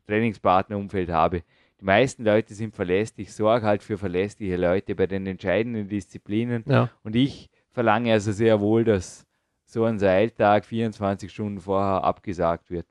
[0.06, 1.44] Trainingspartnerumfeld habe.
[1.80, 3.30] Die meisten Leute sind verlässlich.
[3.30, 6.66] Ich sorge halt für verlässliche Leute bei den entscheidenden Disziplinen.
[6.68, 6.90] Ja.
[7.04, 9.26] Und ich verlange also sehr wohl, dass
[9.72, 12.88] so ein Seiltag 24 Stunden vorher abgesagt wird.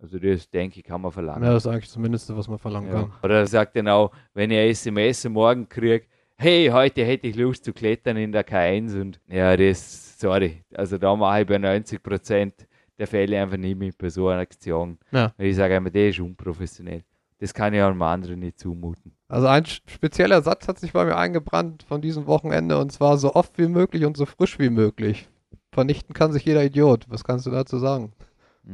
[0.00, 1.44] Also das, denke ich, kann man verlangen.
[1.44, 3.00] Ja, das ist eigentlich das Mindeste, was man verlangen Ja.
[3.02, 3.12] kann.
[3.22, 6.04] Oder er sagt dann auch, wenn eine SMS Morgen kriege,
[6.36, 10.98] hey, heute hätte ich Lust zu klettern in der K1 und ja, das, sorry, also
[10.98, 12.66] da mache ich bei 90 Prozent
[12.98, 14.98] der Fälle einfach nicht mit bei so einer Aktion.
[15.10, 15.32] Ja.
[15.38, 17.02] Ich sage immer, der ist unprofessionell.
[17.38, 19.12] Das kann ich auch einem anderen nicht zumuten.
[19.28, 23.34] Also ein spezieller Satz hat sich bei mir eingebrannt von diesem Wochenende und zwar so
[23.34, 25.28] oft wie möglich und so frisch wie möglich.
[25.74, 27.04] Vernichten kann sich jeder Idiot.
[27.08, 28.12] Was kannst du dazu sagen?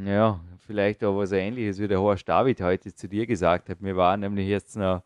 [0.05, 3.77] Ja, vielleicht auch was ähnliches, wie der Horst David heute zu dir gesagt hat.
[3.81, 5.01] Wir waren nämlich jetzt noch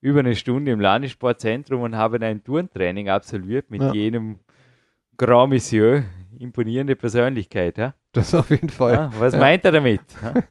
[0.00, 3.92] über eine Stunde im Landessportzentrum und haben ein Turntraining absolviert mit Ja.
[3.92, 4.38] jenem
[5.16, 6.04] Grand Monsieur.
[6.38, 7.78] Imponierende Persönlichkeit.
[7.78, 7.94] Ja?
[8.12, 8.94] Das auf jeden Fall.
[8.94, 9.40] Ja, was Ja.
[9.40, 10.00] meint er damit?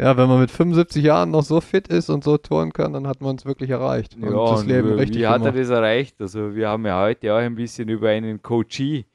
[0.00, 0.16] Ja?
[0.16, 3.20] Wenn man mit 75 Jahren noch so fit ist und so touren kann, dann hat
[3.20, 4.14] man es wirklich erreicht.
[4.14, 6.20] Und Ja, das und Leben wie richtig wie hat er das erreicht?
[6.20, 9.06] Also wir haben ja heute auch ein bisschen über einen Coachee.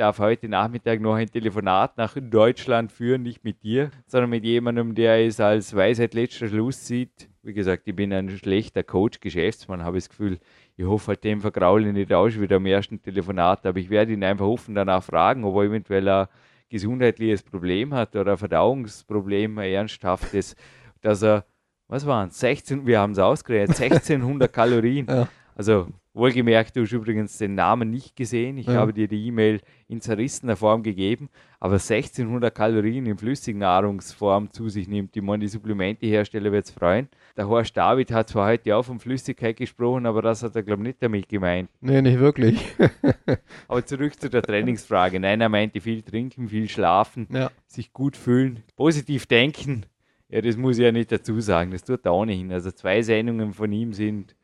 [0.00, 4.44] Ich darf heute Nachmittag noch ein Telefonat nach Deutschland führen, nicht mit dir, sondern mit
[4.46, 7.28] jemandem, der es als Weisheit letzter Schluss sieht.
[7.42, 10.38] Wie gesagt, ich bin ein schlechter Coach, Geschäftsmann, habe das Gefühl,
[10.78, 14.14] ich hoffe halt dem vergraule ich nicht aus wie am ersten Telefonat, aber ich werde
[14.14, 16.28] ihn einfach offen danach fragen, ob er eventuell ein
[16.70, 20.56] gesundheitliches Problem hat oder ein Verdauungsproblem, ein ernsthaftes,
[21.02, 21.44] dass er,
[21.88, 25.06] was waren 16, wir haben es ausgerechnet, 1600 Kalorien.
[25.06, 25.28] Ja.
[25.54, 28.58] Also wohlgemerkt, du hast übrigens den Namen nicht gesehen.
[28.58, 28.74] Ich Ja.
[28.74, 31.28] habe dir die E-Mail in zerrissener Form gegeben,
[31.60, 35.16] aber 1600 Kalorien in Flüssignahrungsform zu sich nimmt.
[35.16, 37.08] Ich meine, die Supplementehersteller wird es freuen.
[37.36, 40.82] Der Horst David hat zwar heute auch von Flüssigkeit gesprochen, aber das hat er, glaube
[40.82, 41.70] ich, nicht damit gemeint.
[41.80, 42.58] Nee, nicht wirklich.
[43.68, 45.20] Aber zurück zu der Trainingsfrage.
[45.20, 47.50] Nein, er meinte viel trinken, viel schlafen, ja.
[47.66, 49.86] sich gut fühlen, positiv denken.
[50.28, 51.70] Ja, das muss ich ja nicht dazu sagen.
[51.72, 52.52] Das tut er ohnehin.
[52.52, 54.34] Also zwei Sendungen von ihm sind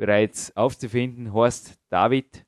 [0.00, 1.32] bereits aufzufinden.
[1.34, 2.44] Horst David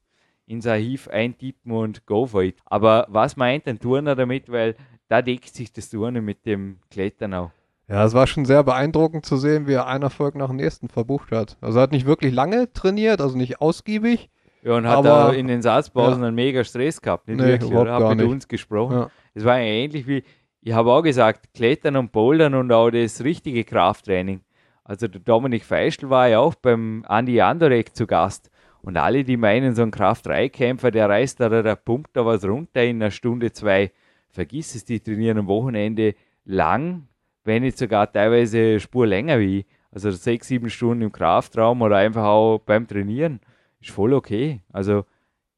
[0.47, 2.57] ins Archiv eintippen und go for it.
[2.65, 4.51] Aber was meint ein Turner damit?
[4.51, 4.75] Weil
[5.09, 7.51] da deckt sich das Turnen mit dem Klettern auch.
[7.89, 10.89] Ja, es war schon sehr beeindruckend zu sehen, wie er einen Erfolg nach dem nächsten
[10.89, 11.59] verbucht hat.
[11.61, 14.31] Also er hat nicht wirklich lange trainiert, also nicht ausgiebig.
[14.63, 16.29] Ja, und hat Aber- da in den Satzpausen Ja.
[16.29, 17.29] einen mega Stress gehabt.
[17.29, 17.93] Nicht Nee, wirklich, oder?
[17.95, 18.29] Hat mit nicht.
[18.33, 18.97] uns gesprochen.
[18.97, 19.11] Ja.
[19.35, 20.23] Es war ja ähnlich wie,
[20.63, 24.41] ich habe auch gesagt, Klettern und Bouldern und auch das richtige Krafttraining.
[24.85, 28.51] Also der Dominik Feischl war ja auch beim Andi Andorek zu Gast.
[28.83, 32.83] Und alle, die meinen, so ein Kraft-3-Kämpfer, der reißt da, der pumpt da was runter
[32.83, 33.93] in einer Stunde, zwei,
[34.31, 36.15] vergiss es, die trainieren am Wochenende
[36.45, 37.07] lang,
[37.45, 39.67] wenn nicht sogar teilweise Spur länger wie.
[39.93, 43.41] Also sechs, sieben Stunden im Kraftraum oder einfach auch beim Trainieren.
[43.81, 44.63] Ist voll okay.
[44.73, 45.05] Also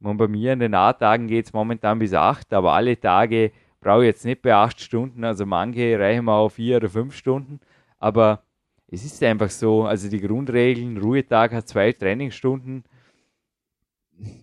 [0.04, 4.02] meine, bei mir an den A-Tagen geht es momentan bis acht, aber alle Tage brauche
[4.02, 5.24] ich jetzt nicht bei acht Stunden.
[5.24, 7.60] Also manche reichen mir auch vier oder fünf Stunden.
[7.98, 8.42] Aber
[8.88, 12.84] es ist einfach so, also die Grundregeln, Ruhetag hat zwei Trainingsstunden.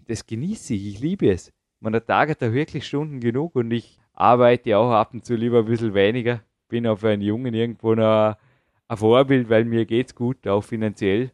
[0.08, 1.54] Das genieße ich, ich liebe es.
[1.80, 5.36] Man, der Tag hat da wirklich Stunden genug und ich arbeite auch ab und zu
[5.36, 6.41] lieber ein bisschen weniger.
[6.67, 8.36] Bin für einen Jungen irgendwo noch
[8.88, 11.32] ein Vorbild, weil mir geht's gut, auch finanziell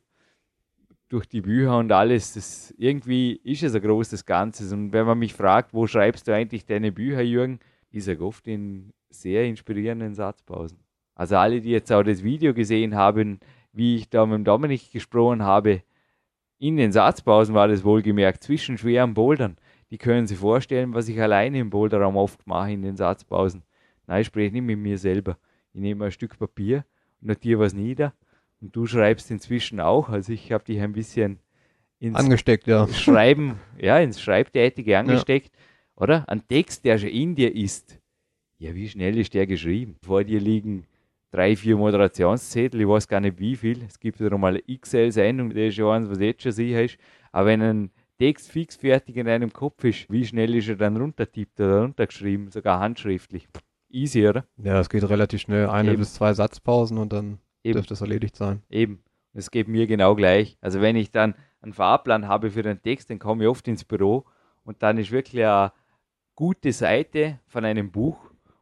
[1.10, 4.72] durch die Bücher und alles, das, irgendwie ist es ein großes Ganzes.
[4.72, 7.60] Und wenn man mich fragt, wo schreibst du eigentlich deine Bücher, Jürgen,
[7.92, 10.80] ich sage oft in sehr inspirierenden Satzpausen.
[11.18, 13.40] Also alle, die jetzt auch das Video gesehen haben,
[13.74, 15.82] wie ich da mit dem Dominik gesprochen habe,
[16.60, 19.58] in den Satzpausen war das wohlgemerkt zwischen schweren Bouldern.
[19.90, 23.64] Die können sich vorstellen, was ich alleine im Boulderraum oft mache in den Satzpausen.
[24.06, 25.40] Nein, ich spreche nicht mit mir selber.
[25.74, 26.86] Ich nehme ein Stück Papier
[27.20, 28.14] und notiere was nieder.
[28.62, 30.10] Und du schreibst inzwischen auch.
[30.10, 31.40] Also ich habe dich ein bisschen
[32.00, 32.88] ins Angesteckt, ja.
[32.90, 35.52] Schreiben, ja, ins Schreibtätige angesteckt.
[35.96, 36.30] Oder?
[36.30, 38.00] Ein Text, der schon in dir ist.
[38.60, 39.96] Ja, wie schnell ist der geschrieben?
[40.04, 40.86] Vor dir liegen
[41.32, 43.84] drei, vier Moderationszettel, ich weiß gar nicht wie viel.
[43.84, 46.98] Es gibt ja nochmal eine XL-Sendung, das ist ja eins, was jetzt schon sicher ist.
[47.32, 50.98] Aber wenn ein Text fix fertig in deinem Kopf ist, wie schnell ist er dann
[50.98, 53.48] runtertippt oder runtergeschrieben, sogar handschriftlich?
[53.90, 54.46] Easy, oder?
[54.58, 55.68] Ja, es geht relativ schnell.
[55.70, 56.00] Eine Eben.
[56.00, 57.74] bis zwei Satzpausen und dann Eben.
[57.74, 58.64] dürfte es erledigt sein.
[58.70, 59.04] Eben.
[59.34, 60.58] Es geht mir genau gleich.
[60.62, 63.84] Also wenn ich dann einen Fahrplan habe für den Text, dann komme ich oft ins
[63.84, 64.26] Büro
[64.64, 65.72] und dann ist wirklich eine
[66.36, 68.18] gute Seite von einem Buch.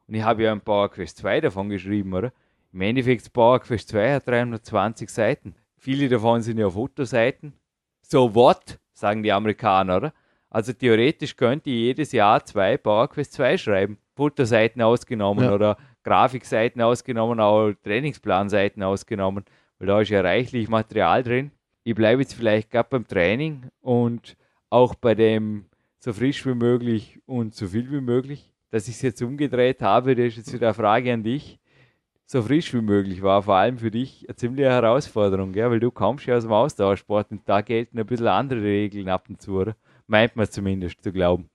[0.08, 2.32] Und ich habe ja ein Power Quest 2 davon geschrieben, oder?
[2.76, 5.56] Im Endeffekt, Power Quest 2 hat 320 Seiten.
[5.78, 7.54] Viele davon sind ja Fotoseiten.
[8.02, 10.14] So what, sagen die Amerikaner, oder?
[10.50, 13.98] Also theoretisch könnte ich jedes Jahr zwei PowerQuest 2 schreiben.
[14.14, 15.54] Fotoseiten ausgenommen Ja.
[15.54, 19.46] oder Grafikseiten ausgenommen, auch Trainingsplanseiten ausgenommen,
[19.80, 21.52] weil da ist ja reichlich Material drin.
[21.86, 24.36] Ich bleibe jetzt vielleicht gerade beim Training und
[24.70, 25.68] auch bei dem
[26.00, 28.52] so frisch wie möglich und so viel wie möglich.
[28.70, 31.58] Dass ich es jetzt umgedreht habe, das ist jetzt wieder eine Frage an dich.
[32.28, 35.70] So frisch wie möglich war vor allem für dich eine ziemliche Herausforderung, gell?
[35.70, 39.26] weil du kommst ja aus dem Ausdauersport und da gelten ein bisschen andere Regeln ab
[39.30, 39.76] und zu, oder?
[40.08, 41.50] Meint man zumindest zu glauben.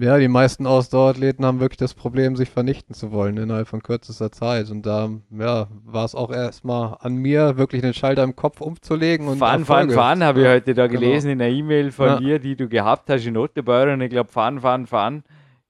[0.00, 4.30] Ja, die meisten Ausdauerathleten haben wirklich das Problem, sich vernichten zu wollen innerhalb von kürzester
[4.30, 4.70] Zeit.
[4.70, 9.26] Und da ja, war es auch erstmal an mir, wirklich den Schalter im Kopf umzulegen.
[9.26, 9.94] Und Fun, fun, Erfolge.
[9.94, 11.00] fun, habe ich heute da genau.
[11.00, 12.18] gelesen in einer E-Mail von Ja.
[12.20, 14.00] dir, die du gehabt hast in Ottebeuren.
[14.00, 15.24] Ich glaube, Fun, Fun, Fun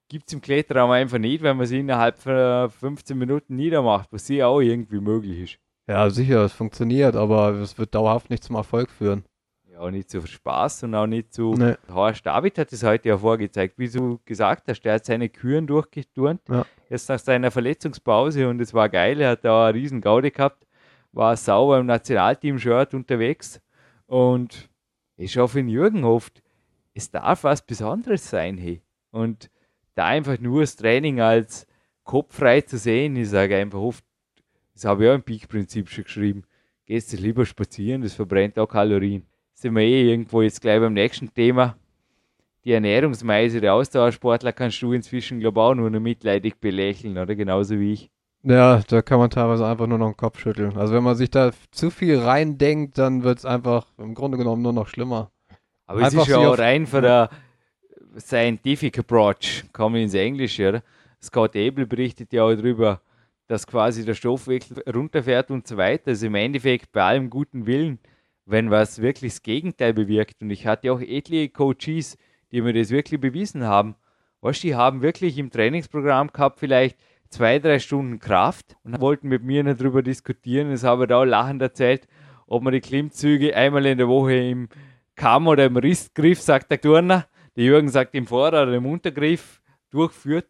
[0.08, 4.08] gibt es im Kletterraum einfach nicht, wenn man sie innerhalb von äh, 15 Minuten niedermacht,
[4.12, 5.58] was sie auch irgendwie möglich ist.
[5.86, 9.24] Ja, sicher, es funktioniert, aber es wird dauerhaft nicht zum Erfolg führen.
[9.70, 11.54] Ja, auch nicht zu Spaß und auch nicht zu.
[11.54, 11.74] Nee.
[11.92, 15.66] Horst David hat es heute ja vorgezeigt, wie du gesagt hast, der hat seine Küren
[15.66, 16.66] durchgeturnt, Ja.
[16.90, 20.66] jetzt nach seiner Verletzungspause und es war geil, er hat da eine riesen Gaude gehabt,
[21.12, 23.60] war sauber im Nationalteam-Shirt unterwegs
[24.06, 24.68] und
[25.16, 26.42] ich hoffe in Jürgen oft,
[26.94, 28.82] es darf was Besonderes sein, hey.
[29.10, 29.48] Und
[29.98, 31.66] da einfach nur das Training als
[32.04, 34.04] kopffrei zu sehen, ich sage einfach oft,
[34.74, 36.44] das habe ich auch im Peak-Prinzip schon geschrieben,
[36.87, 39.26] gehst du lieber spazieren, das verbrennt auch Kalorien.
[39.54, 41.76] Sind wir eh irgendwo jetzt gleich beim nächsten Thema.
[42.64, 47.34] Die Ernährungsweise der Ausdauersportler kannst du inzwischen, glaube ich, auch nur noch mitleidig belächeln, oder?
[47.34, 48.11] Genauso wie ich.
[48.44, 50.76] Ja, da kann man teilweise einfach nur noch den Kopf schütteln.
[50.76, 54.62] Also wenn man sich da zu viel reindenkt, dann wird es einfach im Grunde genommen
[54.62, 55.32] nur noch schlimmer.
[55.87, 57.30] Aber es Einfach ist ja auch rein von der
[58.16, 60.82] Scientific Approach, kommen ins Englische, oder?
[61.22, 63.00] Scott Abel berichtet ja auch darüber,
[63.48, 66.08] dass quasi der Stoffwechsel runterfährt und so weiter.
[66.08, 67.98] Also im Endeffekt bei allem guten Willen,
[68.46, 70.42] wenn was wirklich das Gegenteil bewirkt.
[70.42, 72.16] Und ich hatte auch etliche Coaches,
[72.52, 73.96] die mir das wirklich bewiesen haben.
[74.40, 76.96] Weißt, die haben wirklich im Trainingsprogramm gehabt, vielleicht
[77.30, 80.70] zwei, drei Stunden Kraft und wollten mit mir nicht darüber diskutieren.
[80.70, 82.06] Das habe ich da auch lachend erzählt,
[82.46, 84.68] ob man die Klimmzüge einmal in der Woche im
[85.16, 87.26] Kamm oder im Ristgriff, sagt der Turner.
[87.58, 90.46] Der Jürgen sagt im Vorder- oder im Untergriff durchführt.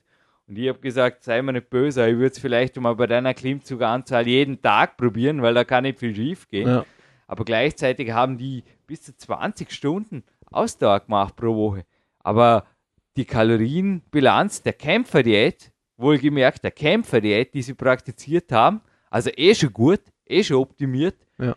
[0.47, 3.33] Und ich habe gesagt, sei mir nicht böse, ich würde es vielleicht mal bei deiner
[3.33, 6.69] Klimmzuganzahl jeden Tag probieren, weil da kann nicht viel schief gehen.
[6.69, 6.85] Ja.
[7.27, 11.87] Aber gleichzeitig haben die bis zu 20 Stunden Ausdauer gemacht pro Woche.
[12.19, 12.67] Aber
[13.17, 20.03] die Kalorienbilanz der Kämpferdiät, wohlgemerkt der Kämpferdiät, die sie praktiziert haben, also eh schon gut,
[20.27, 21.57] eh schon optimiert, Ja.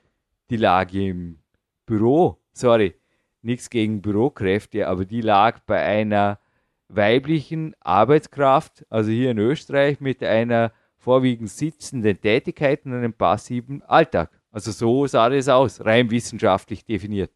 [0.50, 1.40] die lag im
[1.86, 2.96] Büro, sorry,
[3.42, 6.40] nichts gegen Bürokräfte, aber die lag bei einer
[6.88, 14.30] weiblichen Arbeitskraft, also hier in Österreich, mit einer vorwiegend sitzenden Tätigkeit und einem passiven Alltag.
[14.52, 17.32] Also so sah das aus, rein wissenschaftlich definiert.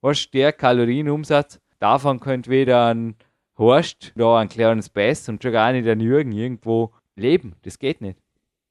[0.00, 3.16] Was der Kalorienumsatz, davon könnte weder ein
[3.56, 7.54] Horst, da ein Clarence Bass und schon gar nicht ein Jürgen irgendwo leben.
[7.62, 8.18] Das geht nicht.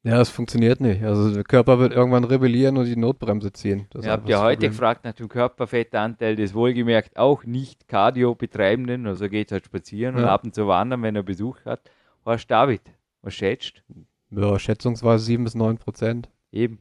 [0.06, 1.04] Ja, es funktioniert nicht.
[1.04, 3.88] Also der Körper wird irgendwann rebellieren und die Notbremse ziehen.
[3.90, 4.70] Das Ihr habt ja heute Problem.
[4.72, 10.28] gefragt nach dem Körperfettanteil des wohlgemerkt auch nicht Cardio-Betreibenden, also geht halt spazieren und Ja.
[10.34, 11.82] ab und zu wandern, wenn er Besuch hat.
[12.24, 12.82] Horst David,
[13.24, 13.82] was schätzt?
[14.30, 16.30] Ja, schätzungsweise 7 bis 9 Prozent.
[16.52, 16.78] Eben.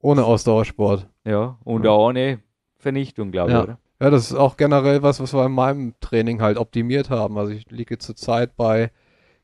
[0.00, 1.08] Ohne Ausdauersport.
[1.24, 1.90] Ja, und Ja.
[1.90, 2.38] auch ohne
[2.76, 3.62] Vernichtung, glaube ich, Ja.
[3.64, 3.78] oder?
[4.00, 7.36] Ja, das ist auch generell was, was wir in meinem Training halt optimiert haben.
[7.36, 8.92] Also ich liege zurzeit bei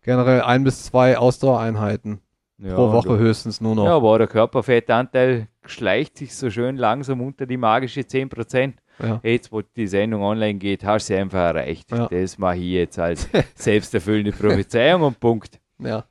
[0.03, 2.21] generell ein bis zwei Ausdauereinheiten
[2.59, 3.85] Ja, pro Woche höchstens nur noch.
[3.85, 8.75] Ja, aber der Körperfettanteil schleicht sich so schön langsam unter die magische 10%.
[9.01, 9.21] Ja.
[9.23, 11.91] Jetzt, wo die Sendung online geht, hast du sie einfach erreicht.
[11.93, 12.09] Ja.
[12.09, 15.61] Das mache ich jetzt als selbsterfüllende Prophezeiung und Punkt.
[15.79, 16.05] Ja.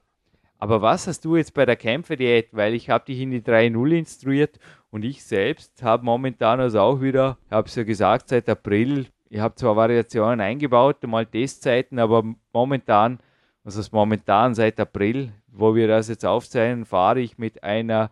[0.60, 2.48] Aber was hast du jetzt bei der Kämpferdiät?
[2.52, 4.58] Weil ich habe dich in die 3.0 instruiert
[4.90, 9.08] und ich selbst habe momentan also auch wieder, ich habe es ja gesagt, seit April,
[9.30, 13.20] ich habe zwar Variationen eingebaut, mal Testzeiten, aber momentan,
[13.64, 18.12] also das momentan seit April, wo wir das jetzt aufzeichnen, fahre ich mit einer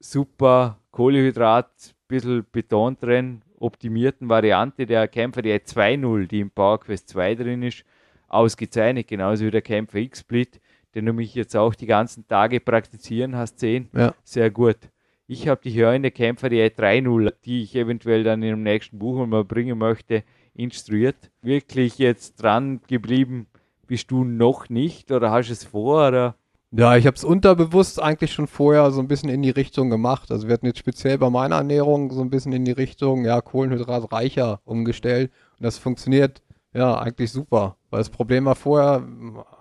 [0.00, 7.62] super Kohlehydrat, bisschen Beton drin, optimierten Variante der Kämpferdiät 2.0, die im PowerQuest 2 drin
[7.62, 7.84] ist,
[8.28, 10.60] ausgezeichnet, genauso wie der Kämpfer X-Split
[10.96, 13.90] den du mich jetzt auch die ganzen Tage praktizieren hast sehen.
[13.94, 14.14] Ja.
[14.24, 14.78] Sehr gut.
[15.26, 18.98] Ich habe dich ja in der Kämpferdiät 3.0, die ich eventuell dann in dem nächsten
[18.98, 21.30] Buch mal bringen möchte, instruiert.
[21.42, 23.46] Wirklich jetzt dran geblieben
[23.86, 26.08] bist du noch nicht oder hast es vor?
[26.08, 26.34] Oder?
[26.76, 30.30] Ja, ich habe es unterbewusst eigentlich schon vorher so ein bisschen in die Richtung gemacht.
[30.30, 33.40] Also wir hatten jetzt speziell bei meiner Ernährung so ein bisschen in die Richtung, ja,
[33.40, 35.32] kohlenhydratreicher umgestellt.
[35.58, 36.42] Und das funktioniert
[36.74, 37.76] ja eigentlich super.
[37.88, 39.02] Weil das Problem war vorher,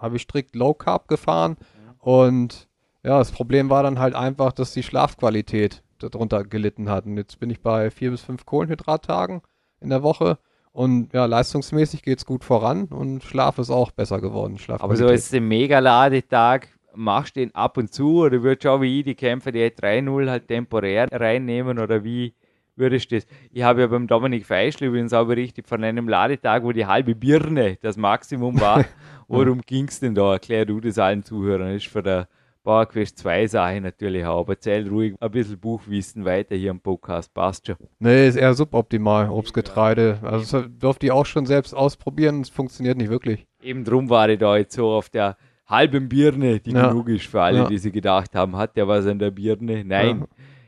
[0.01, 1.55] habe ich strikt Low Carb gefahren.
[1.99, 2.67] Und
[3.01, 7.05] ja, das Problem war dann halt einfach, dass die Schlafqualität darunter gelitten hat.
[7.05, 9.41] Und jetzt bin ich bei vier bis fünf Kohlenhydrattagen
[9.79, 10.37] in der Woche.
[10.73, 14.59] Und ja, leistungsmäßig geht es gut voran und Schlaf ist auch besser geworden.
[14.67, 18.81] Aber so ist ein Mega-Ladetag, machst du den ab und zu oder würdest du auch
[18.81, 22.33] wie ich die Kämpfer die 3-0 halt temporär reinnehmen oder wie
[22.75, 23.27] würdest du das?
[23.51, 27.15] Ich habe ja beim Dominik Feischl übrigens auch berichtet von einem Ladetag, wo die halbe
[27.15, 28.85] Birne das Maximum war.
[29.27, 30.33] Worum ging es denn da?
[30.33, 31.73] Erklär du das allen Zuhörern.
[31.73, 32.27] Das ist für der
[32.65, 37.31] PowerQuest 2 Sache natürlich auch, aber erzähl ruhig ein bisschen Buchwissen weiter hier im Podcast,
[37.33, 37.75] passt schon.
[37.99, 40.17] Nee, ist eher suboptimal, Obstgetreide.
[40.23, 43.45] Also das durfte ich auch schon selbst ausprobieren, es funktioniert nicht wirklich.
[43.61, 46.89] Eben drum war ich da jetzt so auf der halben Birne, die ja.
[46.89, 47.67] genug ist für alle, ja.
[47.67, 49.83] die sich gedacht haben, hat der was an der Birne?
[49.83, 50.19] Nein.
[50.19, 50.27] Ja.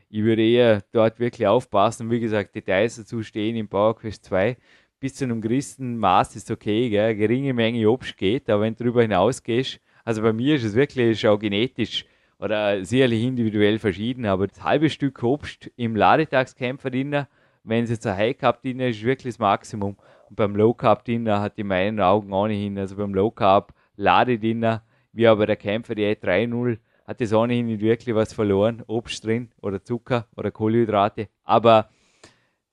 [0.10, 2.10] Ich würde eher dort wirklich aufpassen.
[2.10, 4.58] Wie gesagt, Details dazu stehen im PowerQuest 2.
[5.00, 7.16] Bis zu einem gewissen Maß ist okay, gell?
[7.16, 11.28] geringe Menge Obst geht, aber wenn du darüber hinausgehst, also bei mir ist es wirklich
[11.28, 12.06] auch genetisch
[12.40, 17.28] oder sicherlich individuell verschieden, aber das halbe Stück Obst im Ladetagskämpfer Dinner,
[17.64, 19.98] wenn es jetzt ein High Carb Dinner ist, ist wirklich das Maximum.
[20.30, 24.84] Und beim Low Carb Dinner hat in meinen Augen ohnehin, also beim Low Carb Ladedinner
[25.18, 26.78] wie aber der Kämpfer die E3-0
[27.08, 31.28] hat das ohnehin nicht wirklich was verloren, Obst drin oder Zucker oder Kohlenhydrate.
[31.44, 31.90] Aber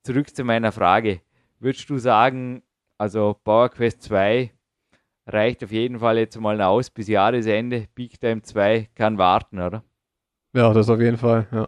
[0.03, 1.23] zurück zu meiner Frage.
[1.59, 2.63] Würdest du sagen,
[2.99, 4.53] also Power Quest 2
[5.27, 7.89] reicht auf jeden Fall jetzt mal aus bis Jahresende.
[7.95, 9.83] Big Time 2 kann warten, oder?
[10.53, 11.67] Ja, das auf jeden Fall, ja.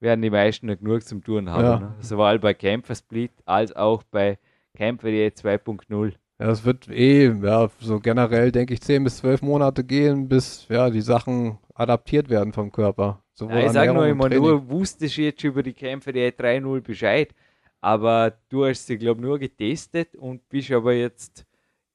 [0.00, 1.64] Werden die meisten nicht genug zum Tun haben.
[1.64, 1.78] Ja.
[1.80, 1.94] Ne?
[2.00, 4.38] Sowohl bei Kämpfer Split als auch bei
[4.74, 6.12] Kämpfer 2.0.
[6.40, 10.66] Ja, es wird eh, ja, so generell denke ich 10 bis 12 Monate gehen, bis
[10.68, 13.22] ja, die Sachen adaptiert werden vom Körper.
[13.40, 17.34] Ja, ich sage nur immer, du wusstest jetzt über die Kämpfe der 3-0 Bescheid,
[17.80, 21.44] aber du hast sie, glaube ich, nur getestet und bist aber jetzt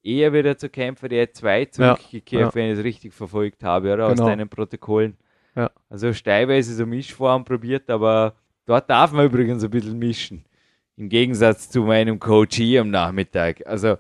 [0.04, 2.56] eher wieder zu Kämpfer der 2 zurückgekehrt, ja, ja.
[2.56, 4.10] wenn ich es richtig verfolgt habe, oder?
[4.10, 4.24] Genau.
[4.24, 5.18] Aus deinen Protokollen.
[5.56, 5.72] Ja.
[5.90, 10.46] Also teilweise so Mischform probiert, aber dort darf man übrigens ein bisschen mischen.
[10.96, 13.66] Im Gegensatz zu meinem Coach hier am Nachmittag.
[13.66, 13.98] Also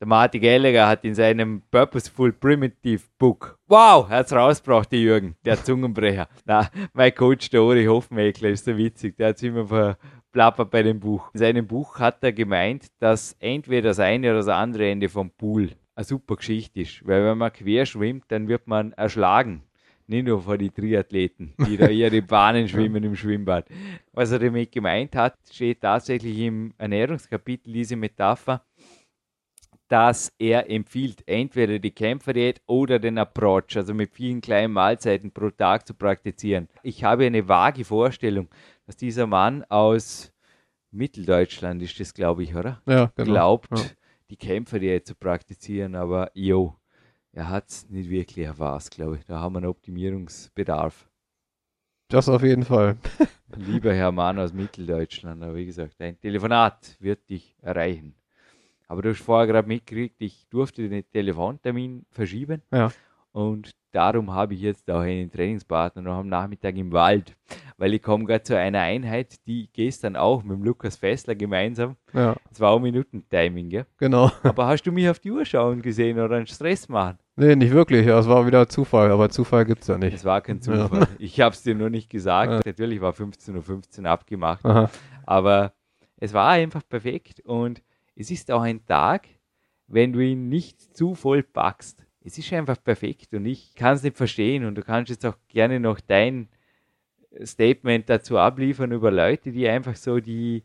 [0.00, 4.98] der Martin Gallagher hat in seinem Purposeful Primitive Book, wow, er hat es rausgebracht, der
[4.98, 6.28] Jürgen, der Zungenbrecher.
[6.44, 10.82] Na, mein Coach, der Uri Hofmeckler, ist so witzig, der hat es immer verplappert bei
[10.82, 11.30] dem Buch.
[11.32, 15.30] In seinem Buch hat er gemeint, dass entweder das eine oder das andere Ende vom
[15.30, 19.62] Pool eine super Geschichte ist, weil wenn man quer schwimmt, dann wird man erschlagen.
[20.06, 23.66] Nicht nur von den Triathleten, die da ihre Bahnen schwimmen im Schwimmbad.
[24.12, 28.62] Was er damit gemeint hat, steht tatsächlich im Ernährungskapitel diese Metapher
[29.88, 35.50] dass er empfiehlt, entweder die Kämpferdiät oder den Approach, also mit vielen kleinen Mahlzeiten pro
[35.50, 36.68] Tag zu praktizieren.
[36.82, 38.48] Ich habe eine vage Vorstellung,
[38.86, 40.32] dass dieser Mann aus
[40.90, 42.80] Mitteldeutschland ist das, glaube ich, oder?
[42.86, 43.30] Ja, genau.
[43.30, 43.84] Glaubt, ja.
[44.30, 46.76] die Kämpferdiät zu praktizieren, aber jo,
[47.32, 49.24] er hat es nicht wirklich erfasst, glaube ich.
[49.24, 51.08] Da haben wir einen Optimierungsbedarf.
[52.08, 52.96] Das auf jeden Fall.
[53.56, 58.14] Lieber Herr Mann aus Mitteldeutschland, aber wie gesagt, ein Telefonat wird dich erreichen.
[58.88, 62.62] Aber du hast vorher gerade mitgekriegt, ich durfte den Telefontermin verschieben.
[62.72, 62.90] Ja.
[63.32, 67.36] Und darum habe ich jetzt auch einen Trainingspartner noch am Nachmittag im Wald,
[67.78, 71.96] weil ich komme gerade zu einer Einheit, die gestern auch mit dem Lukas Fessler gemeinsam,
[72.12, 72.36] ja.
[72.52, 73.86] zwei Minuten Timing, gell?
[73.98, 74.30] Genau.
[74.42, 77.18] Aber hast du mich auf die Uhr schauen gesehen oder einen Stress machen?
[77.36, 78.06] Nee, nicht wirklich.
[78.06, 80.14] Ja, es war wieder Zufall, aber Zufall gibt es ja nicht.
[80.14, 81.00] Es war kein Zufall.
[81.00, 81.08] Ja.
[81.18, 82.52] Ich habe es dir nur nicht gesagt.
[82.52, 82.60] Ja.
[82.64, 84.88] Natürlich war 15.15 Uhr abgemacht, Aha.
[85.26, 85.72] aber
[86.16, 87.82] es war einfach perfekt und
[88.16, 89.28] es ist auch ein Tag,
[89.86, 92.06] wenn du ihn nicht zu voll packst.
[92.20, 95.36] Es ist einfach perfekt und ich kann es nicht verstehen und du kannst jetzt auch
[95.48, 96.48] gerne noch dein
[97.42, 100.62] Statement dazu abliefern über Leute, die einfach so die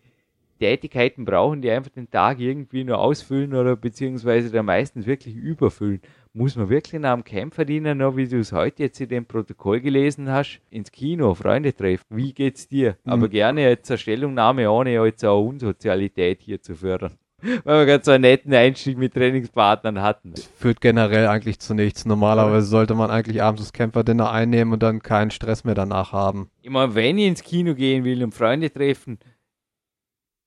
[0.60, 6.02] Tätigkeiten brauchen, die einfach den Tag irgendwie nur ausfüllen oder beziehungsweise dann meistens wirklich überfüllen.
[6.34, 9.26] Muss man wirklich nach dem Camp verdienen, noch wie du es heute jetzt in dem
[9.26, 12.06] Protokoll gelesen hast, ins Kino, Freunde treffen?
[12.10, 12.98] Wie geht's dir?
[13.04, 13.12] Mhm.
[13.12, 17.18] Aber gerne jetzt eine Stellungnahme, ohne jetzt auch Unsozialität hier zu fördern.
[17.64, 20.32] Weil wir gerade so einen netten Einstieg mit Trainingspartnern hatten.
[20.32, 22.06] Das führt generell eigentlich zu nichts.
[22.06, 26.50] Normalerweise sollte man eigentlich abends das Kämpferdinner einnehmen und dann keinen Stress mehr danach haben.
[26.62, 29.20] Immer wenn ich ins Kino gehen will und Freunde treffen,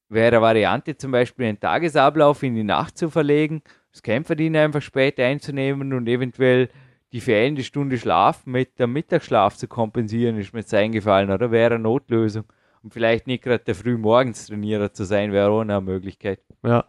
[0.08, 3.62] wäre eine Variante zum Beispiel einen Tagesablauf in die Nacht zu verlegen,
[3.92, 6.68] das Kämpferdiener einfach später einzunehmen und eventuell
[7.12, 11.50] die fehlende Stunde Schlaf mit dem Mittagsschlaf zu kompensieren, ist mir jetzt eingefallen, oder?
[11.50, 12.44] Wäre eine Notlösung.
[12.82, 16.40] Und vielleicht nicht gerade der Frühmorgens-Trainierer zu sein, wäre auch eine Möglichkeit.
[16.62, 16.84] Ja.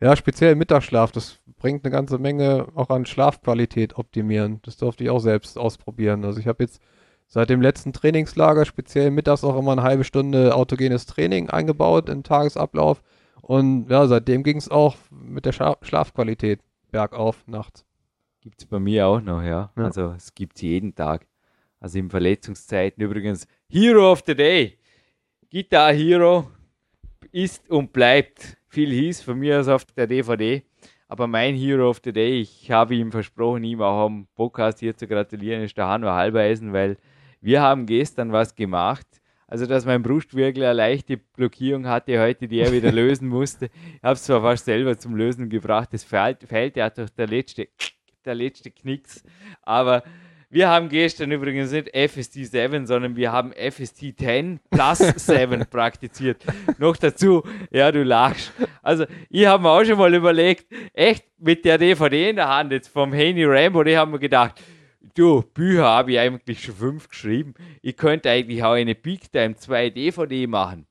[0.00, 4.60] Ja, speziell Mittagsschlaf, das bringt eine ganze Menge auch an Schlafqualität optimieren.
[4.62, 6.24] Das durfte ich auch selbst ausprobieren.
[6.24, 6.80] Also ich habe jetzt
[7.26, 12.18] seit dem letzten Trainingslager speziell mittags auch immer eine halbe Stunde autogenes Training eingebaut in
[12.18, 13.02] den Tagesablauf.
[13.42, 16.60] Und ja, seitdem ging es auch mit der Schla Schlafqualität
[16.90, 17.84] bergauf nachts.
[18.40, 19.70] Gibt es bei mir auch noch, ja.
[19.76, 19.84] ja.
[19.84, 21.26] Also es gibt es jeden Tag.
[21.78, 24.78] Also in Verletzungszeiten übrigens Hero of the Day.
[25.52, 26.48] Guitar Hero
[27.32, 30.62] ist und bleibt viel hieß von mir aus auf der DVD.
[31.08, 34.96] Aber mein Hero of the Day, ich habe ihm versprochen, ihm auch am Podcast hier
[34.96, 36.98] zu gratulieren, ist der Hanno Halbeisen, weil
[37.40, 39.04] wir haben gestern was gemacht.
[39.48, 43.70] Also, dass mein Brustwirbel eine leichte Blockierung hatte heute, die er wieder lösen musste.
[43.96, 45.88] Ich habe es zwar fast selber zum Lösen gebracht.
[45.92, 47.66] Es fehlt, fehlt ja doch der letzte,
[48.24, 49.24] der letzte Knicks.
[49.62, 50.04] Aber
[50.52, 56.44] wir haben gestern übrigens nicht FST 7, sondern wir haben FST 10 plus 7 praktiziert.
[56.78, 58.52] Noch dazu, ja, du lachst.
[58.82, 62.72] Also, ich habe mir auch schon mal überlegt, echt mit der DVD in der Hand
[62.72, 64.60] jetzt vom Haney Rambo, die haben wir gedacht,
[65.14, 67.54] du, Bücher habe ich eigentlich schon fünf geschrieben.
[67.80, 70.86] Ich könnte eigentlich auch eine Big Time 2 DVD machen.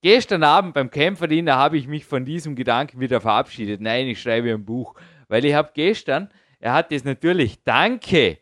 [0.00, 3.82] Gestern Abend beim Kämpferdiener habe ich mich von diesem Gedanken wieder verabschiedet.
[3.82, 4.94] Nein, ich schreibe ein Buch.
[5.28, 6.30] Weil ich habe gestern,
[6.60, 8.38] er hat es natürlich, danke,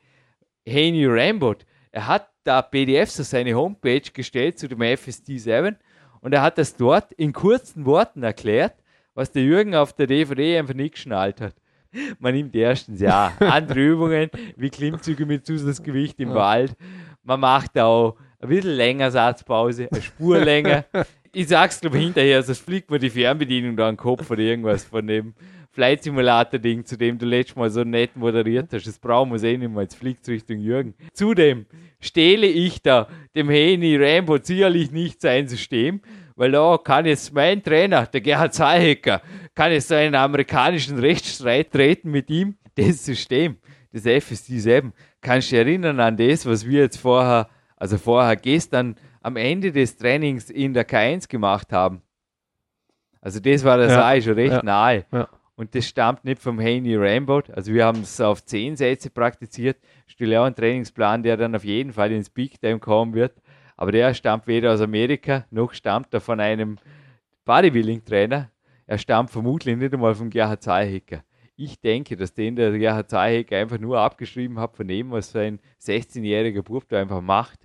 [0.68, 5.76] Haney Rambot, er hat da PDFs auf seine Homepage gestellt zu dem FST 7
[6.20, 8.74] und er hat das dort in kurzen Worten erklärt,
[9.14, 11.54] was der Jürgen auf der DVD einfach nicht geschnallt hat.
[12.18, 16.76] Man nimmt erstens ja andere Übungen wie Klimmzüge mit Zusatzgewicht im Wald.
[17.22, 20.84] Man macht auch ein bisschen länger Satzpause, eine Spur länger.
[21.36, 24.84] Ich sag's glaube hinterher, sonst fliegt mir die Fernbedienung da an den Kopf oder irgendwas
[24.84, 25.34] von dem
[25.74, 28.86] Flight Simulator Ding, zu dem du letztes Mal so nett moderiert hast.
[28.86, 29.82] Das brauchen wir eh nicht mehr.
[29.82, 30.94] Jetzt fliegt Richtung Jürgen.
[31.12, 31.66] Zudem
[32.00, 36.00] stehle ich da dem Heni Rambo sicherlich nicht sein System,
[36.36, 39.20] weil da kann jetzt mein Trainer, der Gerhard Zahlhecker,
[39.54, 42.56] kann jetzt so einen amerikanischen Rechtsstreit treten mit ihm.
[42.76, 43.56] Das System,
[43.92, 48.36] das FSD 7, kannst du dich erinnern an das, was wir jetzt vorher, also vorher
[48.36, 52.02] gestern am Ende des Trainings in der K1 gemacht haben.
[53.20, 54.14] Also das war das Ja.
[54.14, 54.20] ja.
[54.22, 54.62] schon recht Ja.
[54.62, 55.04] nahe.
[55.12, 55.28] Ja.
[55.56, 57.42] Und das stammt nicht vom Haney Rambo.
[57.52, 59.78] Also wir haben es auf zehn Sätze praktiziert.
[60.06, 63.40] Stelle auch einen Trainingsplan, der dann auf jeden Fall ins Big Time kommen wird.
[63.76, 66.78] Aber der stammt weder aus Amerika, noch stammt er von einem
[67.44, 68.50] Bodybuilding-Trainer.
[68.86, 71.24] Er stammt vermutlich nicht einmal von Gerhard Zahlhecker.
[71.56, 75.60] Ich denke, dass den der Gerhard Zahlhecker einfach nur abgeschrieben hat von dem, was sein
[75.80, 77.60] 16-jähriger Bub da einfach macht.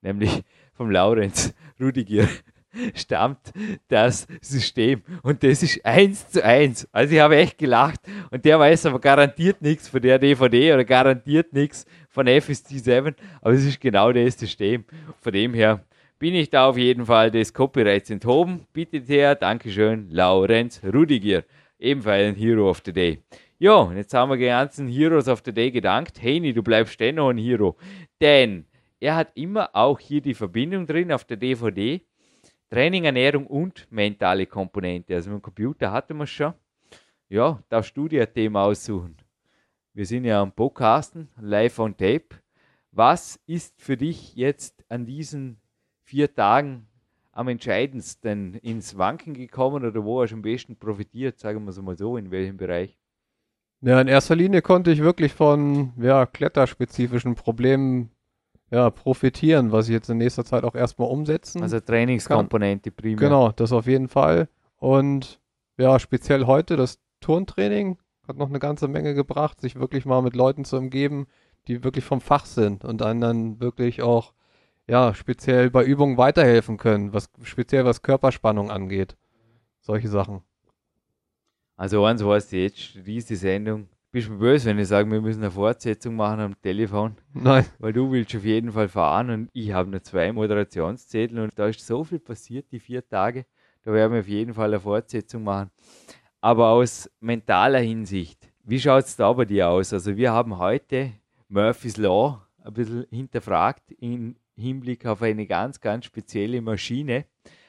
[0.00, 0.42] Nämlich
[0.74, 2.28] vom Laurenz Rudiger
[2.94, 3.52] stammt
[3.88, 5.02] das System.
[5.22, 6.88] Und das ist eins zu eins.
[6.92, 8.00] Also ich habe echt gelacht.
[8.30, 13.14] Und der weiß aber garantiert nichts von der DVD oder garantiert nichts von FST 7.
[13.40, 14.84] Aber es ist genau das System.
[15.20, 15.84] Von dem her
[16.18, 18.66] bin ich da auf jeden Fall des Copyrights enthoben.
[18.72, 21.44] Bitte sehr, Dankeschön, Laurenz Rudiger.
[21.78, 23.22] Ebenfalls ein Hero of the Day.
[23.60, 26.22] Und jetzt haben wir die ganzen Heroes of the Day gedankt.
[26.22, 27.76] Heini, du bleibst dennoch ein Hero.
[28.20, 28.66] Denn
[29.00, 32.00] er hat immer auch hier die Verbindung drin auf der DVD.
[32.70, 35.14] Training, Ernährung und mentale Komponente.
[35.14, 36.52] Also mit dem Computer hatten wir es schon.
[37.28, 39.16] Ja, darfst du dir ein Thema aussuchen.
[39.94, 42.28] Wir sind ja am Podcasten, live on tape.
[42.92, 45.58] Was ist für dich jetzt an diesen
[46.04, 46.86] vier Tagen
[47.32, 51.38] am entscheidendsten ins Wanken gekommen oder wo hast du am besten profitiert?
[51.38, 52.98] Sagen wir es mal so, in welchem Bereich?
[53.80, 58.10] Ja, in erster Linie konnte ich wirklich von ja, kletterspezifischen Problemen
[58.70, 61.62] ja, profitieren, was ich jetzt in nächster Zeit auch erstmal umsetzen.
[61.62, 63.16] Also Trainingskomponente primär.
[63.16, 64.48] Genau, das auf jeden Fall.
[64.76, 65.40] Und
[65.78, 70.36] ja, speziell heute das Turntraining hat noch eine ganze Menge gebracht, sich wirklich mal mit
[70.36, 71.26] Leuten zu umgeben,
[71.66, 74.32] die wirklich vom Fach sind und einen dann wirklich auch
[74.86, 79.16] ja, speziell bei Übungen weiterhelfen können, was speziell was Körperspannung angeht.
[79.80, 80.42] Solche Sachen.
[81.76, 83.88] Also eins weißt du jetzt, diese Sendung.
[84.10, 87.16] Bist du mir böse, wenn ich sage, wir müssen eine Fortsetzung machen am Telefon?
[87.34, 87.66] Nein.
[87.78, 91.66] Weil du willst auf jeden Fall fahren und ich habe nur zwei Moderationszettel und da
[91.66, 93.44] ist so viel passiert, die vier Tage.
[93.82, 95.70] Da werden wir auf jeden Fall eine Fortsetzung machen.
[96.40, 99.92] Aber aus mentaler Hinsicht, wie schaut es da bei dir aus?
[99.92, 101.12] Also wir haben heute
[101.50, 107.26] Murphy's Law ein bisschen hinterfragt im Hinblick auf eine ganz, ganz spezielle Maschine.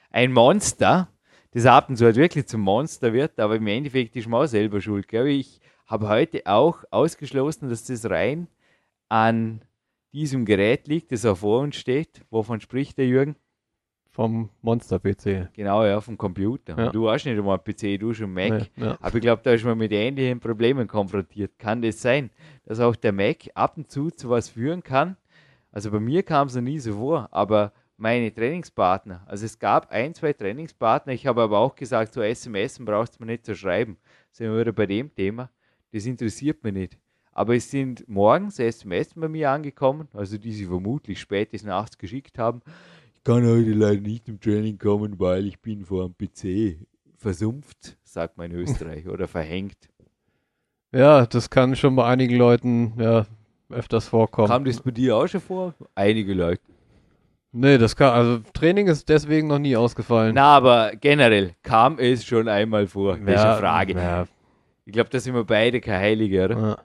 [0.10, 1.10] Ein Monster,
[1.52, 4.48] das ab und zu halt wirklich zum Monster wird, aber im Endeffekt ist man auch
[4.48, 5.06] selber schuld.
[5.06, 5.60] Glaube ich,
[5.90, 8.48] habe heute auch ausgeschlossen, dass das rein
[9.10, 9.62] an
[10.14, 12.22] diesem Gerät liegt, das auch vor uns steht.
[12.30, 13.36] Wovon spricht der Jürgen?
[14.12, 15.54] Vom Monster-PC.
[15.54, 16.78] Genau, ja, vom Computer.
[16.78, 16.92] Ja.
[16.92, 18.70] Du hast nicht einmal einen PC, du hast einen Mac.
[18.76, 18.98] Nee, ja.
[19.02, 21.58] Aber ich glaube, da ist man mit ähnlichen Problemen konfrontiert.
[21.58, 22.30] Kann das sein,
[22.66, 25.16] dass auch der Mac ab und zu zu was führen kann?
[25.72, 29.92] Also bei mir kam es noch nie so vor, aber meine Trainingspartner, also es gab
[29.92, 33.56] ein, zwei Trainingspartner, ich habe aber auch gesagt, so SMS brauchst du mir nicht zu
[33.56, 33.98] schreiben.
[34.32, 35.50] Sind wir wieder bei dem Thema,
[35.92, 36.98] das interessiert mich nicht.
[37.32, 42.38] Aber es sind morgens SMS bei mir angekommen, also die sie vermutlich spätestens nachts geschickt
[42.38, 42.62] haben.
[43.16, 46.78] Ich kann heute leider nicht zum Training kommen, weil ich bin vor dem PC
[47.18, 49.78] versumpft, sagt man in Österreich, oder verhängt.
[50.92, 53.26] Ja, das kann schon bei einigen Leuten ja
[53.70, 54.48] öfters vorkommen.
[54.48, 55.76] Kam das bei dir auch schon vor?
[55.96, 56.62] Einige Leute.
[57.52, 60.36] Nee, das kann, also Training ist deswegen noch nie ausgefallen.
[60.36, 63.18] Na, aber generell kam es schon einmal vor.
[63.22, 63.94] Welche Frage?
[63.94, 64.28] Ja,
[64.90, 66.58] Ich glaube, da sind wir beide kein Heilige, oder?
[66.60, 66.78] ja.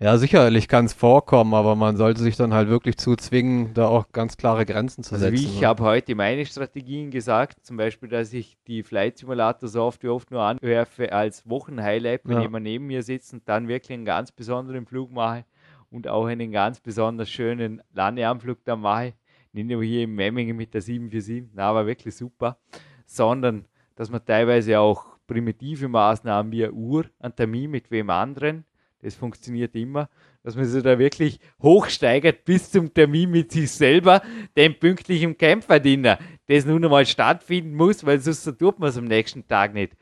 [0.00, 4.10] ja sicherlich kann es vorkommen, aber man sollte sich dann halt wirklich zuzwingen, da auch
[4.10, 5.38] ganz klare Grenzen zu Also setzen.
[5.40, 5.68] wie ich ne?
[5.68, 10.42] habe heute meine Strategien gesagt, zum Beispiel, dass ich die Flight Simulator Software oft nur
[10.42, 12.42] anwerfe als Wochenhighlight, wenn Ja.
[12.42, 15.44] jemand neben mir sitzt und dann wirklich einen ganz besonderen Flug mache
[15.90, 19.14] und auch einen ganz besonders schönen Landeanflug dann mache.
[19.52, 22.58] Nicht nur hier im Memmingen mit der 747, na, war wirklich super,
[23.06, 28.64] sondern dass man teilweise auch primitive Maßnahmen wie eine Uhr, ein Termin mit wem anderen,
[29.04, 30.08] das funktioniert immer,
[30.42, 34.22] dass man sich da wirklich hochsteigert bis zum Termin mit sich selber,
[34.56, 39.04] dem pünktlichen Kämpferdiener, das nun einmal stattfinden muss, weil sonst so tut man es am
[39.04, 39.94] nächsten Tag nicht.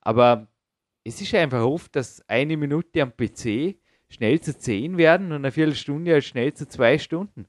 [0.00, 0.46] Aber
[1.02, 3.76] es ist einfach oft, dass eine Minute am PC
[4.08, 7.46] schnell zu zehn werden und eine Viertelstunde als schnell zu zwei Stunden.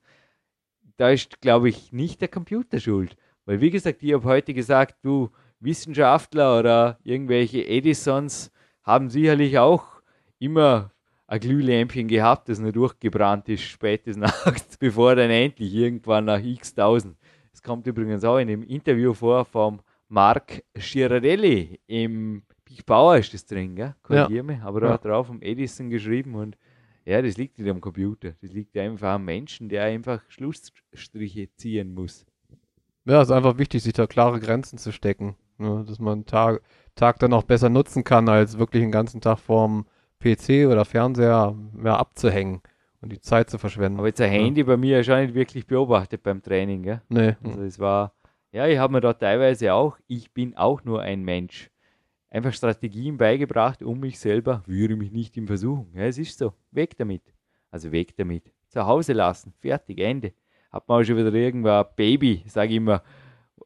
[0.98, 3.16] Da ist, glaube ich, nicht der Computer schuld.
[3.46, 8.52] Weil, wie gesagt, ich habe heute gesagt, du Wissenschaftler oder irgendwelche Edisons
[8.84, 10.02] haben sicherlich auch
[10.40, 10.92] immer
[11.28, 16.74] ein Glühlämpchen gehabt, das nur durchgebrannt ist, spätestens nachts, bevor dann endlich irgendwann nach x
[16.76, 17.18] tausend.
[17.52, 23.34] Es kommt übrigens auch in dem Interview vor vom Mark Girardelli im Big Bauer ist
[23.34, 23.96] das drin, gell?
[24.04, 24.94] Korrigier mich, aber da Ja.
[24.94, 26.58] hat drauf um Edison geschrieben und
[27.06, 28.34] ja, das liegt nicht am Computer.
[28.42, 32.26] Das liegt einfach am Menschen, der einfach Schlussstriche ziehen muss.
[33.06, 35.36] Ja, es ist einfach wichtig, sich da klare Grenzen zu stecken.
[35.58, 35.86] Ne?
[35.88, 36.62] Dass man Tag,
[36.96, 39.86] Tag dann auch besser nutzen kann, als wirklich den ganzen Tag vorm
[40.20, 42.62] PC oder Fernseher ja, abzuhängen
[43.02, 44.00] und die Zeit zu verschwenden.
[44.00, 47.02] Aber jetzt ein Handy bei mir ist auch nicht wirklich beobachtet beim Training, gell?
[47.10, 47.36] Nee.
[47.44, 48.14] Also es war,
[48.52, 51.70] ja, ich habe mir da teilweise auch, ich bin auch nur ein Mensch,
[52.30, 55.90] einfach Strategien beigebracht, um mich selber, würde mich nicht in Versuchung.
[55.94, 57.22] Ja, es ist so, weg damit.
[57.70, 58.52] Also weg damit.
[58.70, 60.34] Zu Hause lassen, fertig, Ende.
[60.72, 63.04] Hat man auch schon wieder irgendwann ein Baby, sage ich immer,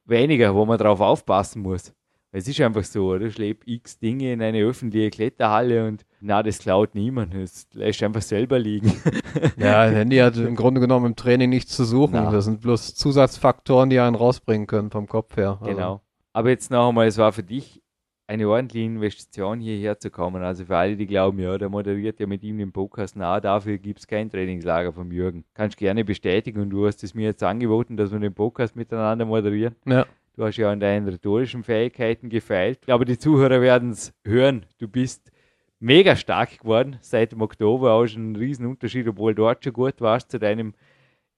[0.09, 1.93] weniger, wo man drauf aufpassen muss.
[2.31, 3.31] Es ist einfach so, oder?
[3.31, 7.33] Schlepp x Dinge in eine öffentliche Kletterhalle und na, das klaut niemand.
[7.33, 8.93] Das lässt einfach selber liegen.
[9.57, 12.13] Ja, ein Handy hat im Grunde genommen im Training nichts zu suchen.
[12.13, 12.31] Na.
[12.31, 15.57] Das sind bloß Zusatzfaktoren, die einen rausbringen können vom Kopf her.
[15.61, 16.01] Also, Genau.
[16.33, 17.81] Aber jetzt noch einmal, es war für dich
[18.29, 20.43] eine ordentliche Investition, hierher zu kommen.
[20.43, 23.79] Also für alle, die glauben, ja, der moderiert ja mit ihm den Podcast, na, dafür
[23.79, 25.45] gibt es kein Trainingslager vom Jürgen.
[25.55, 29.25] Kannst gerne bestätigen und du hast es mir jetzt angeboten, dass wir den Podcast miteinander
[29.25, 29.75] moderieren.
[29.87, 30.05] Ja.
[30.35, 32.77] Du hast ja an deinen rhetorischen Fähigkeiten gefeilt.
[32.81, 34.67] Ich glaube, die Zuhörer werden es hören.
[34.77, 35.31] Du bist
[35.79, 37.93] mega stark geworden seit dem Oktober.
[37.93, 40.75] Auch schon ein Riesenunterschied, obwohl dort schon gut warst zu deinem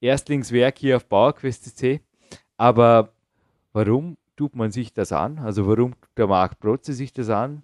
[0.01, 2.01] Erstlingswerk hier auf Bauerquest CC.
[2.57, 3.13] Aber
[3.71, 5.37] warum tut man sich das an?
[5.37, 7.61] Also warum tut der Marc Protze sich das an?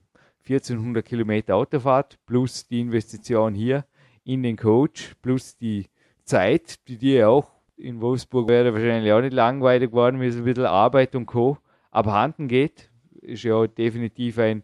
[0.48, 3.84] 1400 Kilometer Autofahrt plus die Investition hier
[4.24, 5.88] in den Coach plus die
[6.24, 10.44] Zeit, die dir auch in Wolfsburg wäre wahrscheinlich auch nicht langweilig geworden, wie es ein
[10.44, 11.58] bisschen Arbeit und Co.
[11.90, 12.92] abhanden geht.
[13.22, 14.62] Ist ja definitiv ein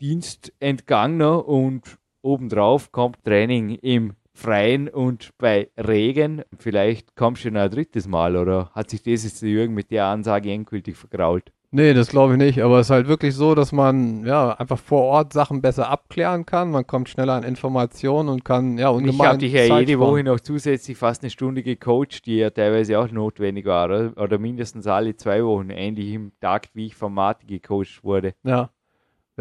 [0.00, 6.42] Dienstentgangener und obendrauf kommt Training im Freien und bei Regen.
[6.58, 9.90] Vielleicht kommst du noch ein drittes Mal oder hat sich das jetzt der Jürgen mit
[9.90, 11.52] der Ansage endgültig vergrault?
[11.74, 12.62] Nee, das glaube ich nicht.
[12.62, 16.44] Aber es ist halt wirklich so, dass man ja einfach vor Ort Sachen besser abklären
[16.44, 16.70] kann.
[16.70, 19.80] Man kommt schneller an Informationen und kann ja Und ich ungemein habe dich ja Zeit
[19.80, 20.12] jede sparen.
[20.12, 24.38] Woche noch zusätzlich fast eine Stunde gecoacht, die ja teilweise auch notwendig war, oder, oder
[24.38, 28.34] mindestens alle zwei Wochen, ähnlich im Takt, wie ich von Martin gecoacht wurde.
[28.44, 28.68] Ja.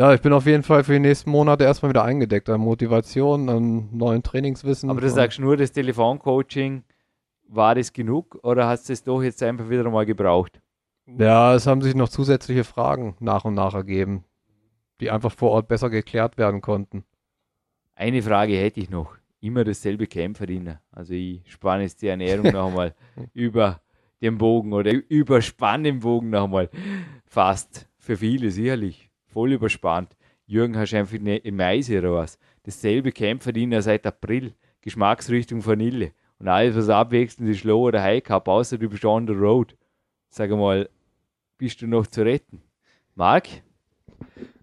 [0.02, 3.50] Ja, ich bin auf jeden Fall für die nächsten Monate erstmal wieder eingedeckt an Motivation,
[3.50, 4.90] an neuen Trainingswissen.
[4.90, 6.84] Aber du sagst nur, das Telefoncoaching,
[7.48, 10.60] war das genug oder hast du es doch jetzt einfach wieder mal gebraucht?
[11.06, 14.24] Ja, es haben sich noch zusätzliche Fragen nach und nach ergeben,
[15.02, 17.04] die einfach vor Ort besser geklärt werden konnten.
[17.94, 19.16] Eine Frage hätte ich noch.
[19.40, 20.82] Immer dasselbe Kämpferdiener.
[20.92, 22.96] Also ich spanne jetzt die Ernährung noch einmal
[23.36, 23.82] über
[24.20, 26.72] den Bogen oder überspanne den Bogen noch einmal.
[27.28, 27.88] Fast.
[28.00, 29.11] Für viele sicherlich.
[29.32, 30.16] Voll überspannt.
[30.46, 32.38] Jürgen, hast einfach eine Meise oder was?
[32.64, 34.54] Dasselbe Kämpferdiener seit April.
[34.82, 36.12] Geschmacksrichtung Vanille.
[36.40, 39.78] Und alles, was abwechselnd ist, Low oder High Cup, außer du bist on the road.
[40.30, 40.90] Sag mal,
[41.58, 42.62] bist du noch zu retten?
[43.16, 43.48] Marc?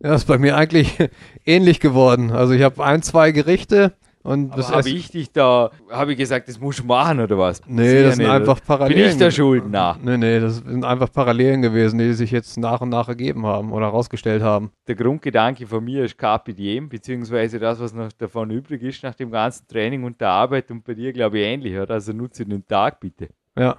[0.02, 0.96] Ja, ist bei mir eigentlich
[1.46, 2.32] ähnlich geworden.
[2.32, 6.48] Also ich habe ein, zwei Gerichte und das habe ich dich da, habe ich gesagt,
[6.48, 7.62] das musst du machen oder was?
[7.66, 8.60] Nee, Sicher das sind nicht, einfach?
[8.66, 9.02] Parallelen.
[9.02, 9.64] Bin ich der Schuld?
[9.68, 13.46] Na, Nee, nee, das sind einfach Parallelen gewesen, die sich jetzt nach und nach ergeben
[13.46, 14.70] haben oder herausgestellt haben.
[14.86, 19.14] der Grundgedanke von mir ist Carpe Diem, beziehungsweise das, was noch davon übrig ist nach
[19.14, 21.94] dem ganzen Training und der Arbeit und bei dir, glaube ich, ähnlich, oder?
[21.94, 23.28] Also nutze den Tag bitte.
[23.56, 23.78] Ja,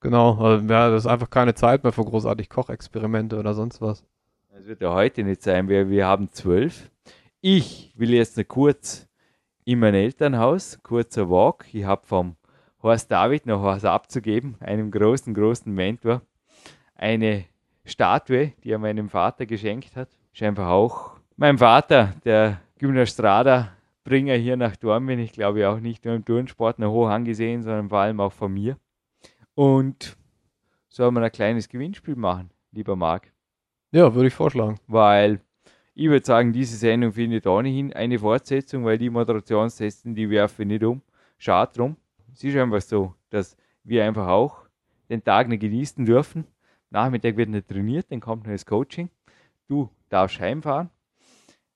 [0.00, 0.36] genau.
[0.38, 4.04] Also, ja, das ist einfach keine Zeit mehr für großartig Kochexperimente oder sonst was.
[4.54, 6.90] Das wird ja heute nicht sein, wir, wir haben zwölf.
[7.42, 9.05] Ich will jetzt noch kurz
[9.66, 11.66] in mein Elternhaus, kurzer Walk.
[11.72, 12.36] Ich habe vom
[12.82, 16.22] Horst David noch was abzugeben, einem großen, großen Mentor.
[16.94, 17.46] Eine
[17.84, 20.08] Statue, die er meinem Vater geschenkt hat.
[20.32, 23.72] Ist einfach auch mein Vater, der Gymnastrada
[24.04, 25.18] Bringer hier nach Dornbirn.
[25.18, 28.54] Ich glaube auch nicht nur im Turnsport noch hoch angesehen, sondern vor allem auch von
[28.54, 28.78] mir.
[29.56, 30.16] Und
[30.88, 33.32] sollen wir ein kleines Gewinnspiel machen, lieber Marc?
[33.90, 34.78] Ja, würde ich vorschlagen.
[34.86, 35.40] Weil
[35.98, 40.84] ich würde sagen, diese Sendung findet ohnehin eine Fortsetzung, weil die Moderationstesten, die werfen nicht
[40.84, 41.00] um.
[41.38, 41.96] Schade drum.
[42.34, 44.66] Es ist einfach so, dass wir einfach auch
[45.08, 46.44] den Tag nicht genießen dürfen.
[46.90, 49.08] Nachmittag wird nicht trainiert, dann kommt noch das Coaching.
[49.68, 50.90] Du darfst heimfahren.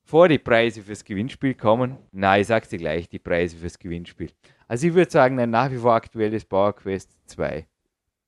[0.05, 1.97] Vor die Preise fürs Gewinnspiel kommen.
[2.13, 4.31] Nein, ich sag's dir gleich, die Preise fürs Gewinnspiel.
[4.69, 7.67] Also ich würde sagen, ein nach wie vor aktuelles Power Quest 2.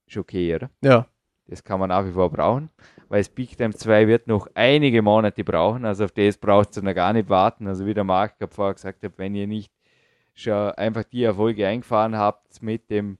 [0.06, 0.70] Ist okay, oder?
[0.82, 1.06] Ja.
[1.46, 2.70] Das kann man nach wie vor brauchen,
[3.08, 5.84] weil das Big Time 2 wird noch einige Monate brauchen.
[5.84, 7.66] Also auf das braucht ihr noch gar nicht warten.
[7.66, 9.72] Also wie der Marc vorher gesagt hat, wenn ihr nicht
[10.34, 13.18] schon einfach die Erfolge eingefahren habt mit dem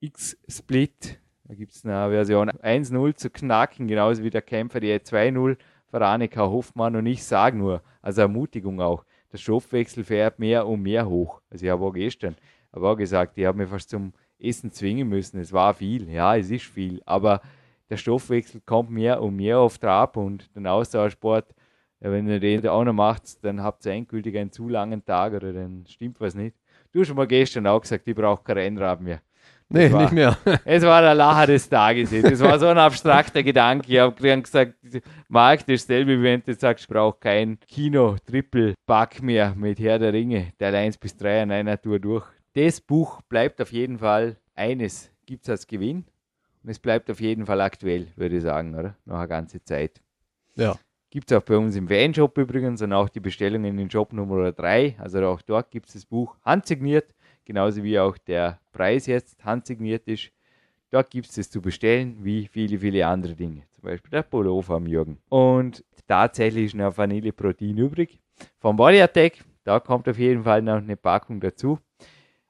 [0.00, 5.56] X-Split, da gibt es eine Version 1.0 zu knacken, genauso wie der Kämpfer die 2.0
[5.88, 6.96] für Annika Hoffmann.
[6.96, 11.40] Und ich sage nur, also Ermutigung auch, der Stoffwechsel fährt mehr und mehr hoch.
[11.50, 12.36] Also ich habe auch gestern
[12.72, 15.40] aber auch gesagt, ich habe mir fast zum Essen zwingen müssen.
[15.40, 17.40] Es war viel, ja, es ist viel, aber
[17.88, 21.54] der Stoffwechsel kommt mehr und mehr auf Trab und den Ausdauersport,
[22.00, 25.52] wenn ihr den auch noch macht, dann habt ihr endgültig einen zu langen Tag oder
[25.52, 26.56] dann stimmt was nicht.
[26.92, 29.20] Du hast schon mal gestern auch gesagt, ich brauche kein Rennrad mehr.
[29.68, 30.36] Nee, war, nicht mehr.
[30.64, 32.10] es war der Lacher des Tages.
[32.10, 33.92] Das war so ein abstrakter Gedanke.
[33.92, 34.74] Ich habe gesagt,
[35.28, 40.52] Marc, das selbe, wenn du sagst, ich brauche kein Kino-Triple-Pack mehr mit Herr der Ringe,
[40.58, 42.24] Teil 1 bis 3 an einer Tour durch.
[42.56, 46.04] Das Buch bleibt auf jeden Fall eines, gibt es als Gewinn.
[46.62, 48.96] Und es bleibt auf jeden Fall aktuell, würde ich sagen, oder?
[49.04, 50.00] Noch eine ganze Zeit.
[50.56, 50.76] Ja.
[51.10, 54.12] Gibt es auch bei uns im Fanshop übrigens und auch die Bestellung in den Shop
[54.12, 54.96] Nummer 3.
[54.98, 57.14] Also auch dort gibt es das Buch handsigniert
[57.46, 60.30] genauso wie auch der Preis jetzt handsigniert ist.
[60.90, 63.62] Dort gibt es es zu bestellen, wie viele, viele andere Dinge.
[63.72, 65.18] Zum Beispiel der Pullover vom Jürgen.
[65.28, 68.20] Und tatsächlich ist noch Vanilleprotein übrig.
[68.58, 71.78] Vom Body Attack, da kommt auf jeden Fall noch eine Packung dazu.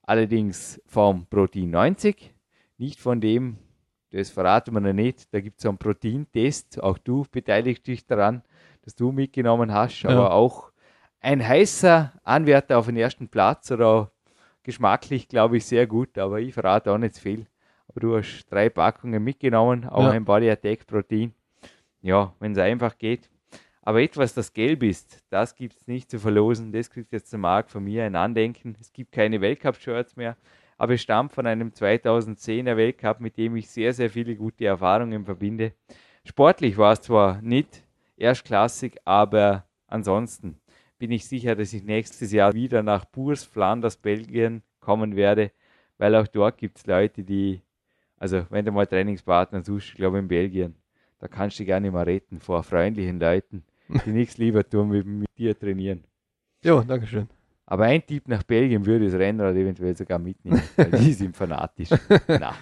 [0.07, 2.32] Allerdings vom Protein 90,
[2.78, 3.59] nicht von dem,
[4.11, 5.32] das verraten wir noch nicht.
[5.34, 6.82] Da gibt es einen Proteintest.
[6.82, 8.42] Auch du beteiligst dich daran,
[8.82, 10.02] dass du mitgenommen hast.
[10.02, 10.11] Ja.
[10.11, 10.70] Aber auch
[11.20, 14.12] ein heißer Anwärter auf den ersten Platz oder
[14.62, 17.46] geschmacklich, glaube ich, sehr gut, aber ich verrate auch nicht viel.
[17.88, 20.11] Aber du hast drei Packungen mitgenommen, auch ja.
[20.11, 21.32] ein Body Attack Protein.
[22.00, 23.28] Ja, wenn es einfach geht.
[23.87, 26.72] Aber etwas, das gelb ist, das gibt es nicht zu verlosen.
[26.72, 28.76] Das kriegt jetzt der Marc von mir ein Andenken.
[28.80, 30.37] Es gibt keine Weltcup-Shirts mehr,
[30.76, 35.24] aber es stammt von einem 2010er Weltcup, mit dem ich sehr, sehr viele gute Erfahrungen
[35.24, 35.72] verbinde.
[36.24, 37.84] Sportlich war es zwar nicht
[38.16, 40.59] erstklassig, aber ansonsten
[40.99, 45.53] bin ich sicher, dass ich nächstes Jahr wieder nach Bours, Flanders, Belgien kommen werde,
[45.97, 47.62] weil auch dort gibt es Leute, die,
[48.18, 50.74] also wenn du mal Trainingspartner suchst, ich glaube in Belgien,
[51.20, 55.07] da kannst du dich gerne mal retten vor freundlichen Leuten, die nichts lieber tun, mit,
[55.07, 56.05] mit dir trainieren.
[56.62, 57.28] Jo, danke schön.
[57.68, 61.89] Aber ein Tipp nach Belgien würde das Rennrad eventuell sogar mitnehmen, weil die sind fanatisch.
[62.28, 62.55] Na,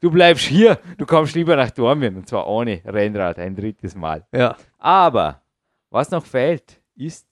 [0.00, 4.24] du bleibst hier, du kommst lieber nach Dormien und zwar ohne Rennrad ein drittes Mal.
[4.32, 4.56] Ja.
[4.78, 5.42] Aber
[5.90, 7.26] was noch fehlt, ist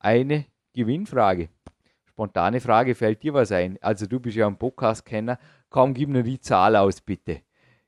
[0.00, 1.48] eine Gewinnfrage.
[2.04, 3.78] Spontane Frage, fällt dir was ein?
[3.80, 5.38] Also du bist ja ein Podcast-Kenner.
[5.70, 7.40] Komm, gib mir die Zahl aus, bitte.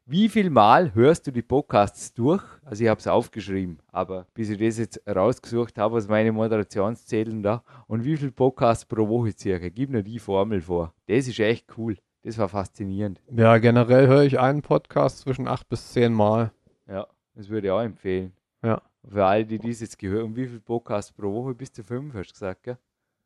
[0.06, 2.44] Wie viel Mal hörst du die Podcasts durch?
[2.62, 7.42] Also ich habe es aufgeschrieben, aber bis ich das jetzt rausgesucht habe, was meine Moderationszählen
[7.42, 7.64] da.
[7.86, 9.70] Und wie viel Podcasts pro Woche circa?
[9.70, 10.92] Gib mir die Formel vor.
[11.06, 11.96] Das ist echt cool.
[12.22, 13.22] Das war faszinierend.
[13.30, 16.52] Ja, generell höre ich einen Podcast zwischen acht bis zehn Mal.
[16.86, 18.34] Ja, das würde ich auch empfehlen.
[18.62, 18.82] Ja.
[19.08, 21.54] Für alle, die dies jetzt gehört, um wie viel Podcasts pro Woche?
[21.54, 22.76] Bis zu fünf, hast du gesagt, gell?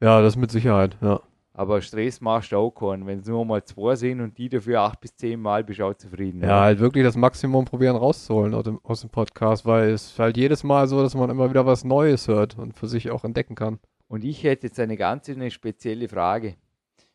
[0.00, 1.20] Ja, das mit Sicherheit, ja.
[1.58, 3.04] Aber Stress machst du auch keinen.
[3.04, 5.86] Wenn es nur mal zwei sind und die dafür acht bis zehn Mal, bist du
[5.86, 6.40] auch zufrieden.
[6.40, 10.36] Ja, halt wirklich das Maximum probieren rauszuholen aus dem, aus dem Podcast, weil es halt
[10.36, 13.56] jedes Mal so, dass man immer wieder was Neues hört und für sich auch entdecken
[13.56, 13.80] kann.
[14.06, 16.54] Und ich hätte jetzt eine ganz eine spezielle Frage.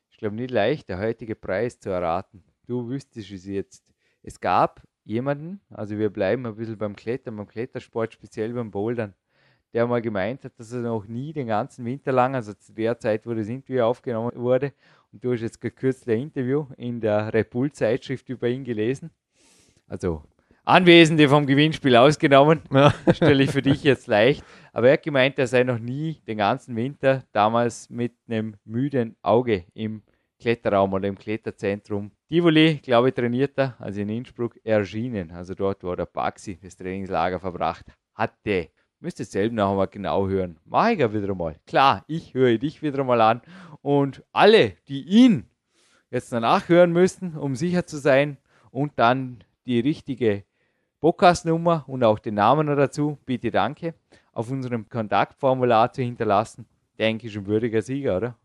[0.10, 2.44] Ich glaube nicht leicht, der heutige Preis zu erraten.
[2.68, 3.94] Du wüsstest es jetzt.
[4.24, 9.14] Es gab jemanden, also wir bleiben ein bisschen beim Klettern, beim Klettersport, speziell beim Bouldern,
[9.74, 13.00] der mal gemeint hat, dass er noch nie den ganzen Winter lang, also zu der
[13.00, 14.74] Zeit, wo das Interview aufgenommen wurde,
[15.12, 19.12] und du hast jetzt kürzlich ein Interview in der Repul-Zeitschrift über ihn gelesen.
[19.88, 20.24] Also
[20.66, 22.94] Anwesende vom Gewinnspiel ausgenommen, ja.
[23.14, 24.46] stelle ich für dich jetzt leicht.
[24.72, 29.18] Aber er hat gemeint, er sei noch nie den ganzen Winter damals mit einem müden
[29.22, 30.04] Auge im
[30.40, 35.32] Kletterraum oder im Kletterzentrum Tivoli, glaube ich, trainiert er, also in Innsbruck, erschienen.
[35.32, 38.70] Also dort, wo der Baxi das Trainingslager verbracht hatte.
[39.04, 40.56] Müsst ihr selber noch einmal genau hören.
[40.64, 41.58] Mach ich ja wieder mal.
[41.68, 43.42] Klar, ich höre dich wieder mal an.
[43.82, 45.44] Und alle, die ihn
[46.10, 48.38] jetzt danach hören müssen, um sicher zu sein
[48.72, 50.46] und dann die richtige
[51.02, 53.94] Podcast-Nummer und auch den Namen dazu, bitte danke,
[54.32, 56.66] auf unserem Kontaktformular zu hinterlassen.
[56.98, 58.38] Denke ich, ein würdiger Sieger, oder?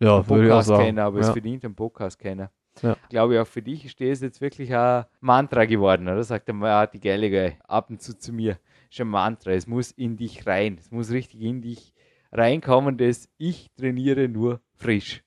[0.00, 0.98] Ja, würde ich auch sagen.
[0.98, 1.26] Aber ja.
[1.26, 2.50] es verdient einen Podcast-Kenner.
[2.82, 2.96] Ja.
[3.04, 6.24] Ich glaube, auch für dich ist das jetzt wirklich ein Mantra geworden, oder?
[6.24, 8.58] Sagt der Martin Gallagher ab und zu zu mir.
[9.00, 9.52] Ein Mantra.
[9.52, 10.76] Es muss in dich rein.
[10.78, 11.92] Es muss richtig in dich
[12.32, 15.22] reinkommen, dass ich trainiere nur frisch.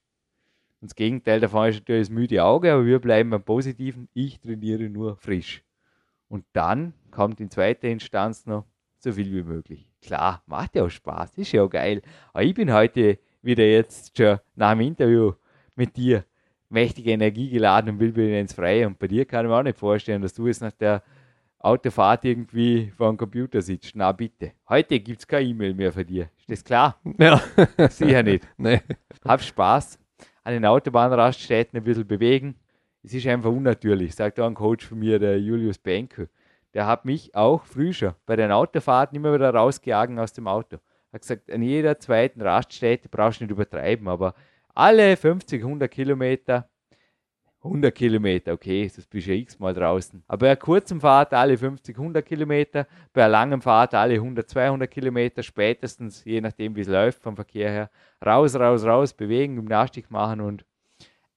[0.79, 4.07] Und das Gegenteil davon ist natürlich das müde Auge, aber wir bleiben beim Positiven.
[4.13, 5.63] Ich trainiere nur frisch.
[6.29, 8.65] Und dann kommt in zweiter Instanz noch
[8.99, 9.87] so viel wie möglich.
[10.01, 12.01] Klar, macht ja auch Spaß, ist ja auch geil.
[12.33, 15.33] Aber ich bin heute wieder jetzt schon nach dem Interview
[15.75, 16.25] mit dir
[16.69, 18.85] mächtige Energie geladen und will wieder ins Freie.
[18.87, 21.01] Und bei dir kann ich mir auch nicht vorstellen, dass du jetzt nach der
[21.59, 23.95] Autofahrt irgendwie vor dem Computer sitzt.
[23.95, 24.51] Na bitte.
[24.69, 26.29] Heute gibt es keine E-Mail mehr von dir.
[26.37, 26.99] Ist das klar?
[27.17, 27.41] Ja.
[27.89, 28.47] Sicher nicht.
[28.57, 28.81] nee.
[29.25, 29.99] Hab Spaß.
[30.43, 32.55] An den Autobahnraststätten ein bisschen bewegen.
[33.03, 36.29] Es ist einfach unnatürlich, sagt auch ein Coach von mir, der Julius Benke.
[36.73, 40.77] Der hat mich auch früh schon bei den Autofahrten immer wieder rausgejagen aus dem Auto.
[41.11, 44.35] Hat gesagt, an jeder zweiten Raststätte brauchst du nicht übertreiben, aber
[44.75, 46.69] alle 50, 100 Kilometer
[47.67, 50.23] 100 Kilometer, okay, das bist ja x-mal draußen.
[50.27, 54.49] Aber bei einer kurzen Fahrt alle 50, 100 Kilometer, bei einer langen Fahrt alle 100,
[54.49, 57.89] 200 Kilometer, spätestens, je nachdem wie es läuft vom Verkehr her,
[58.25, 60.65] raus, raus, raus, bewegen, Gymnastik machen und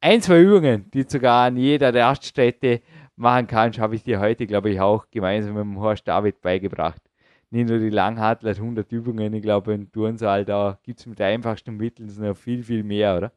[0.01, 2.81] ein, zwei Übungen, die sogar an jeder Raststätte
[3.17, 7.03] machen kannst, habe ich dir heute, glaube ich, auch gemeinsam mit dem Horst David beigebracht.
[7.51, 11.77] Nicht nur die Langhartler, 100 Übungen, ich glaube, im Turnsaal, da gibt es mit einfachsten
[11.77, 13.33] Mitteln noch viel, viel mehr, oder?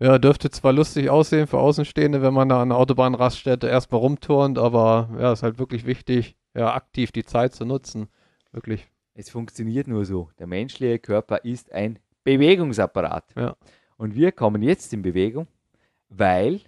[0.00, 4.56] Ja, dürfte zwar lustig aussehen für Außenstehende, wenn man da an der Autobahnraststätte erstmal rumturnt,
[4.56, 8.08] aber ja, ist halt wirklich wichtig, ja, aktiv die Zeit zu nutzen.
[8.52, 8.88] Wirklich.
[9.14, 10.30] Es funktioniert nur so.
[10.38, 13.34] Der menschliche Körper ist ein Bewegungsapparat.
[13.36, 13.56] Ja.
[13.96, 15.48] Und wir kommen jetzt in Bewegung,
[16.08, 16.60] weil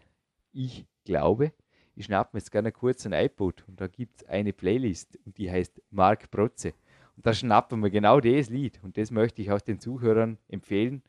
[0.53, 1.53] ich glaube,
[1.95, 5.39] ich schnappe mir jetzt gerne kurz ein iPod und da gibt es eine Playlist und
[5.39, 6.74] die heißt Mark Protze.
[7.16, 11.03] Und da schnappen wir genau das Lied und das möchte ich auch den Zuhörern empfehlen,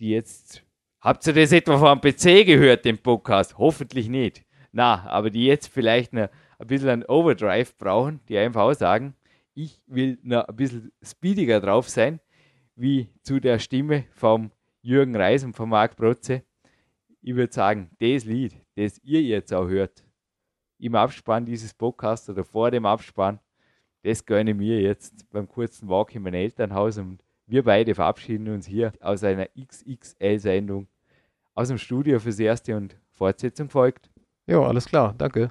[0.00, 0.64] die jetzt
[1.00, 3.56] Habt ihr das etwa vom PC gehört, den Podcast?
[3.56, 4.44] Hoffentlich nicht.
[4.72, 6.28] Na, aber die jetzt vielleicht noch
[6.58, 9.14] ein bisschen einen Overdrive brauchen, die einfach auch sagen,
[9.54, 12.18] ich will noch ein bisschen speediger drauf sein,
[12.74, 14.50] wie zu der Stimme vom
[14.82, 16.42] Jürgen Reis und von Marc Protze.
[17.22, 20.04] Ich würde sagen, das Lied, das ihr jetzt auch hört,
[20.80, 23.38] im Abspann dieses Podcasts oder vor dem Abspann,
[24.02, 28.66] das gönne mir jetzt beim kurzen Walk in mein Elternhaus und wir beide verabschieden uns
[28.66, 30.86] hier aus einer XXL-Sendung
[31.54, 34.10] aus dem Studio fürs Erste und Fortsetzung folgt.
[34.46, 35.50] Ja, alles klar, danke.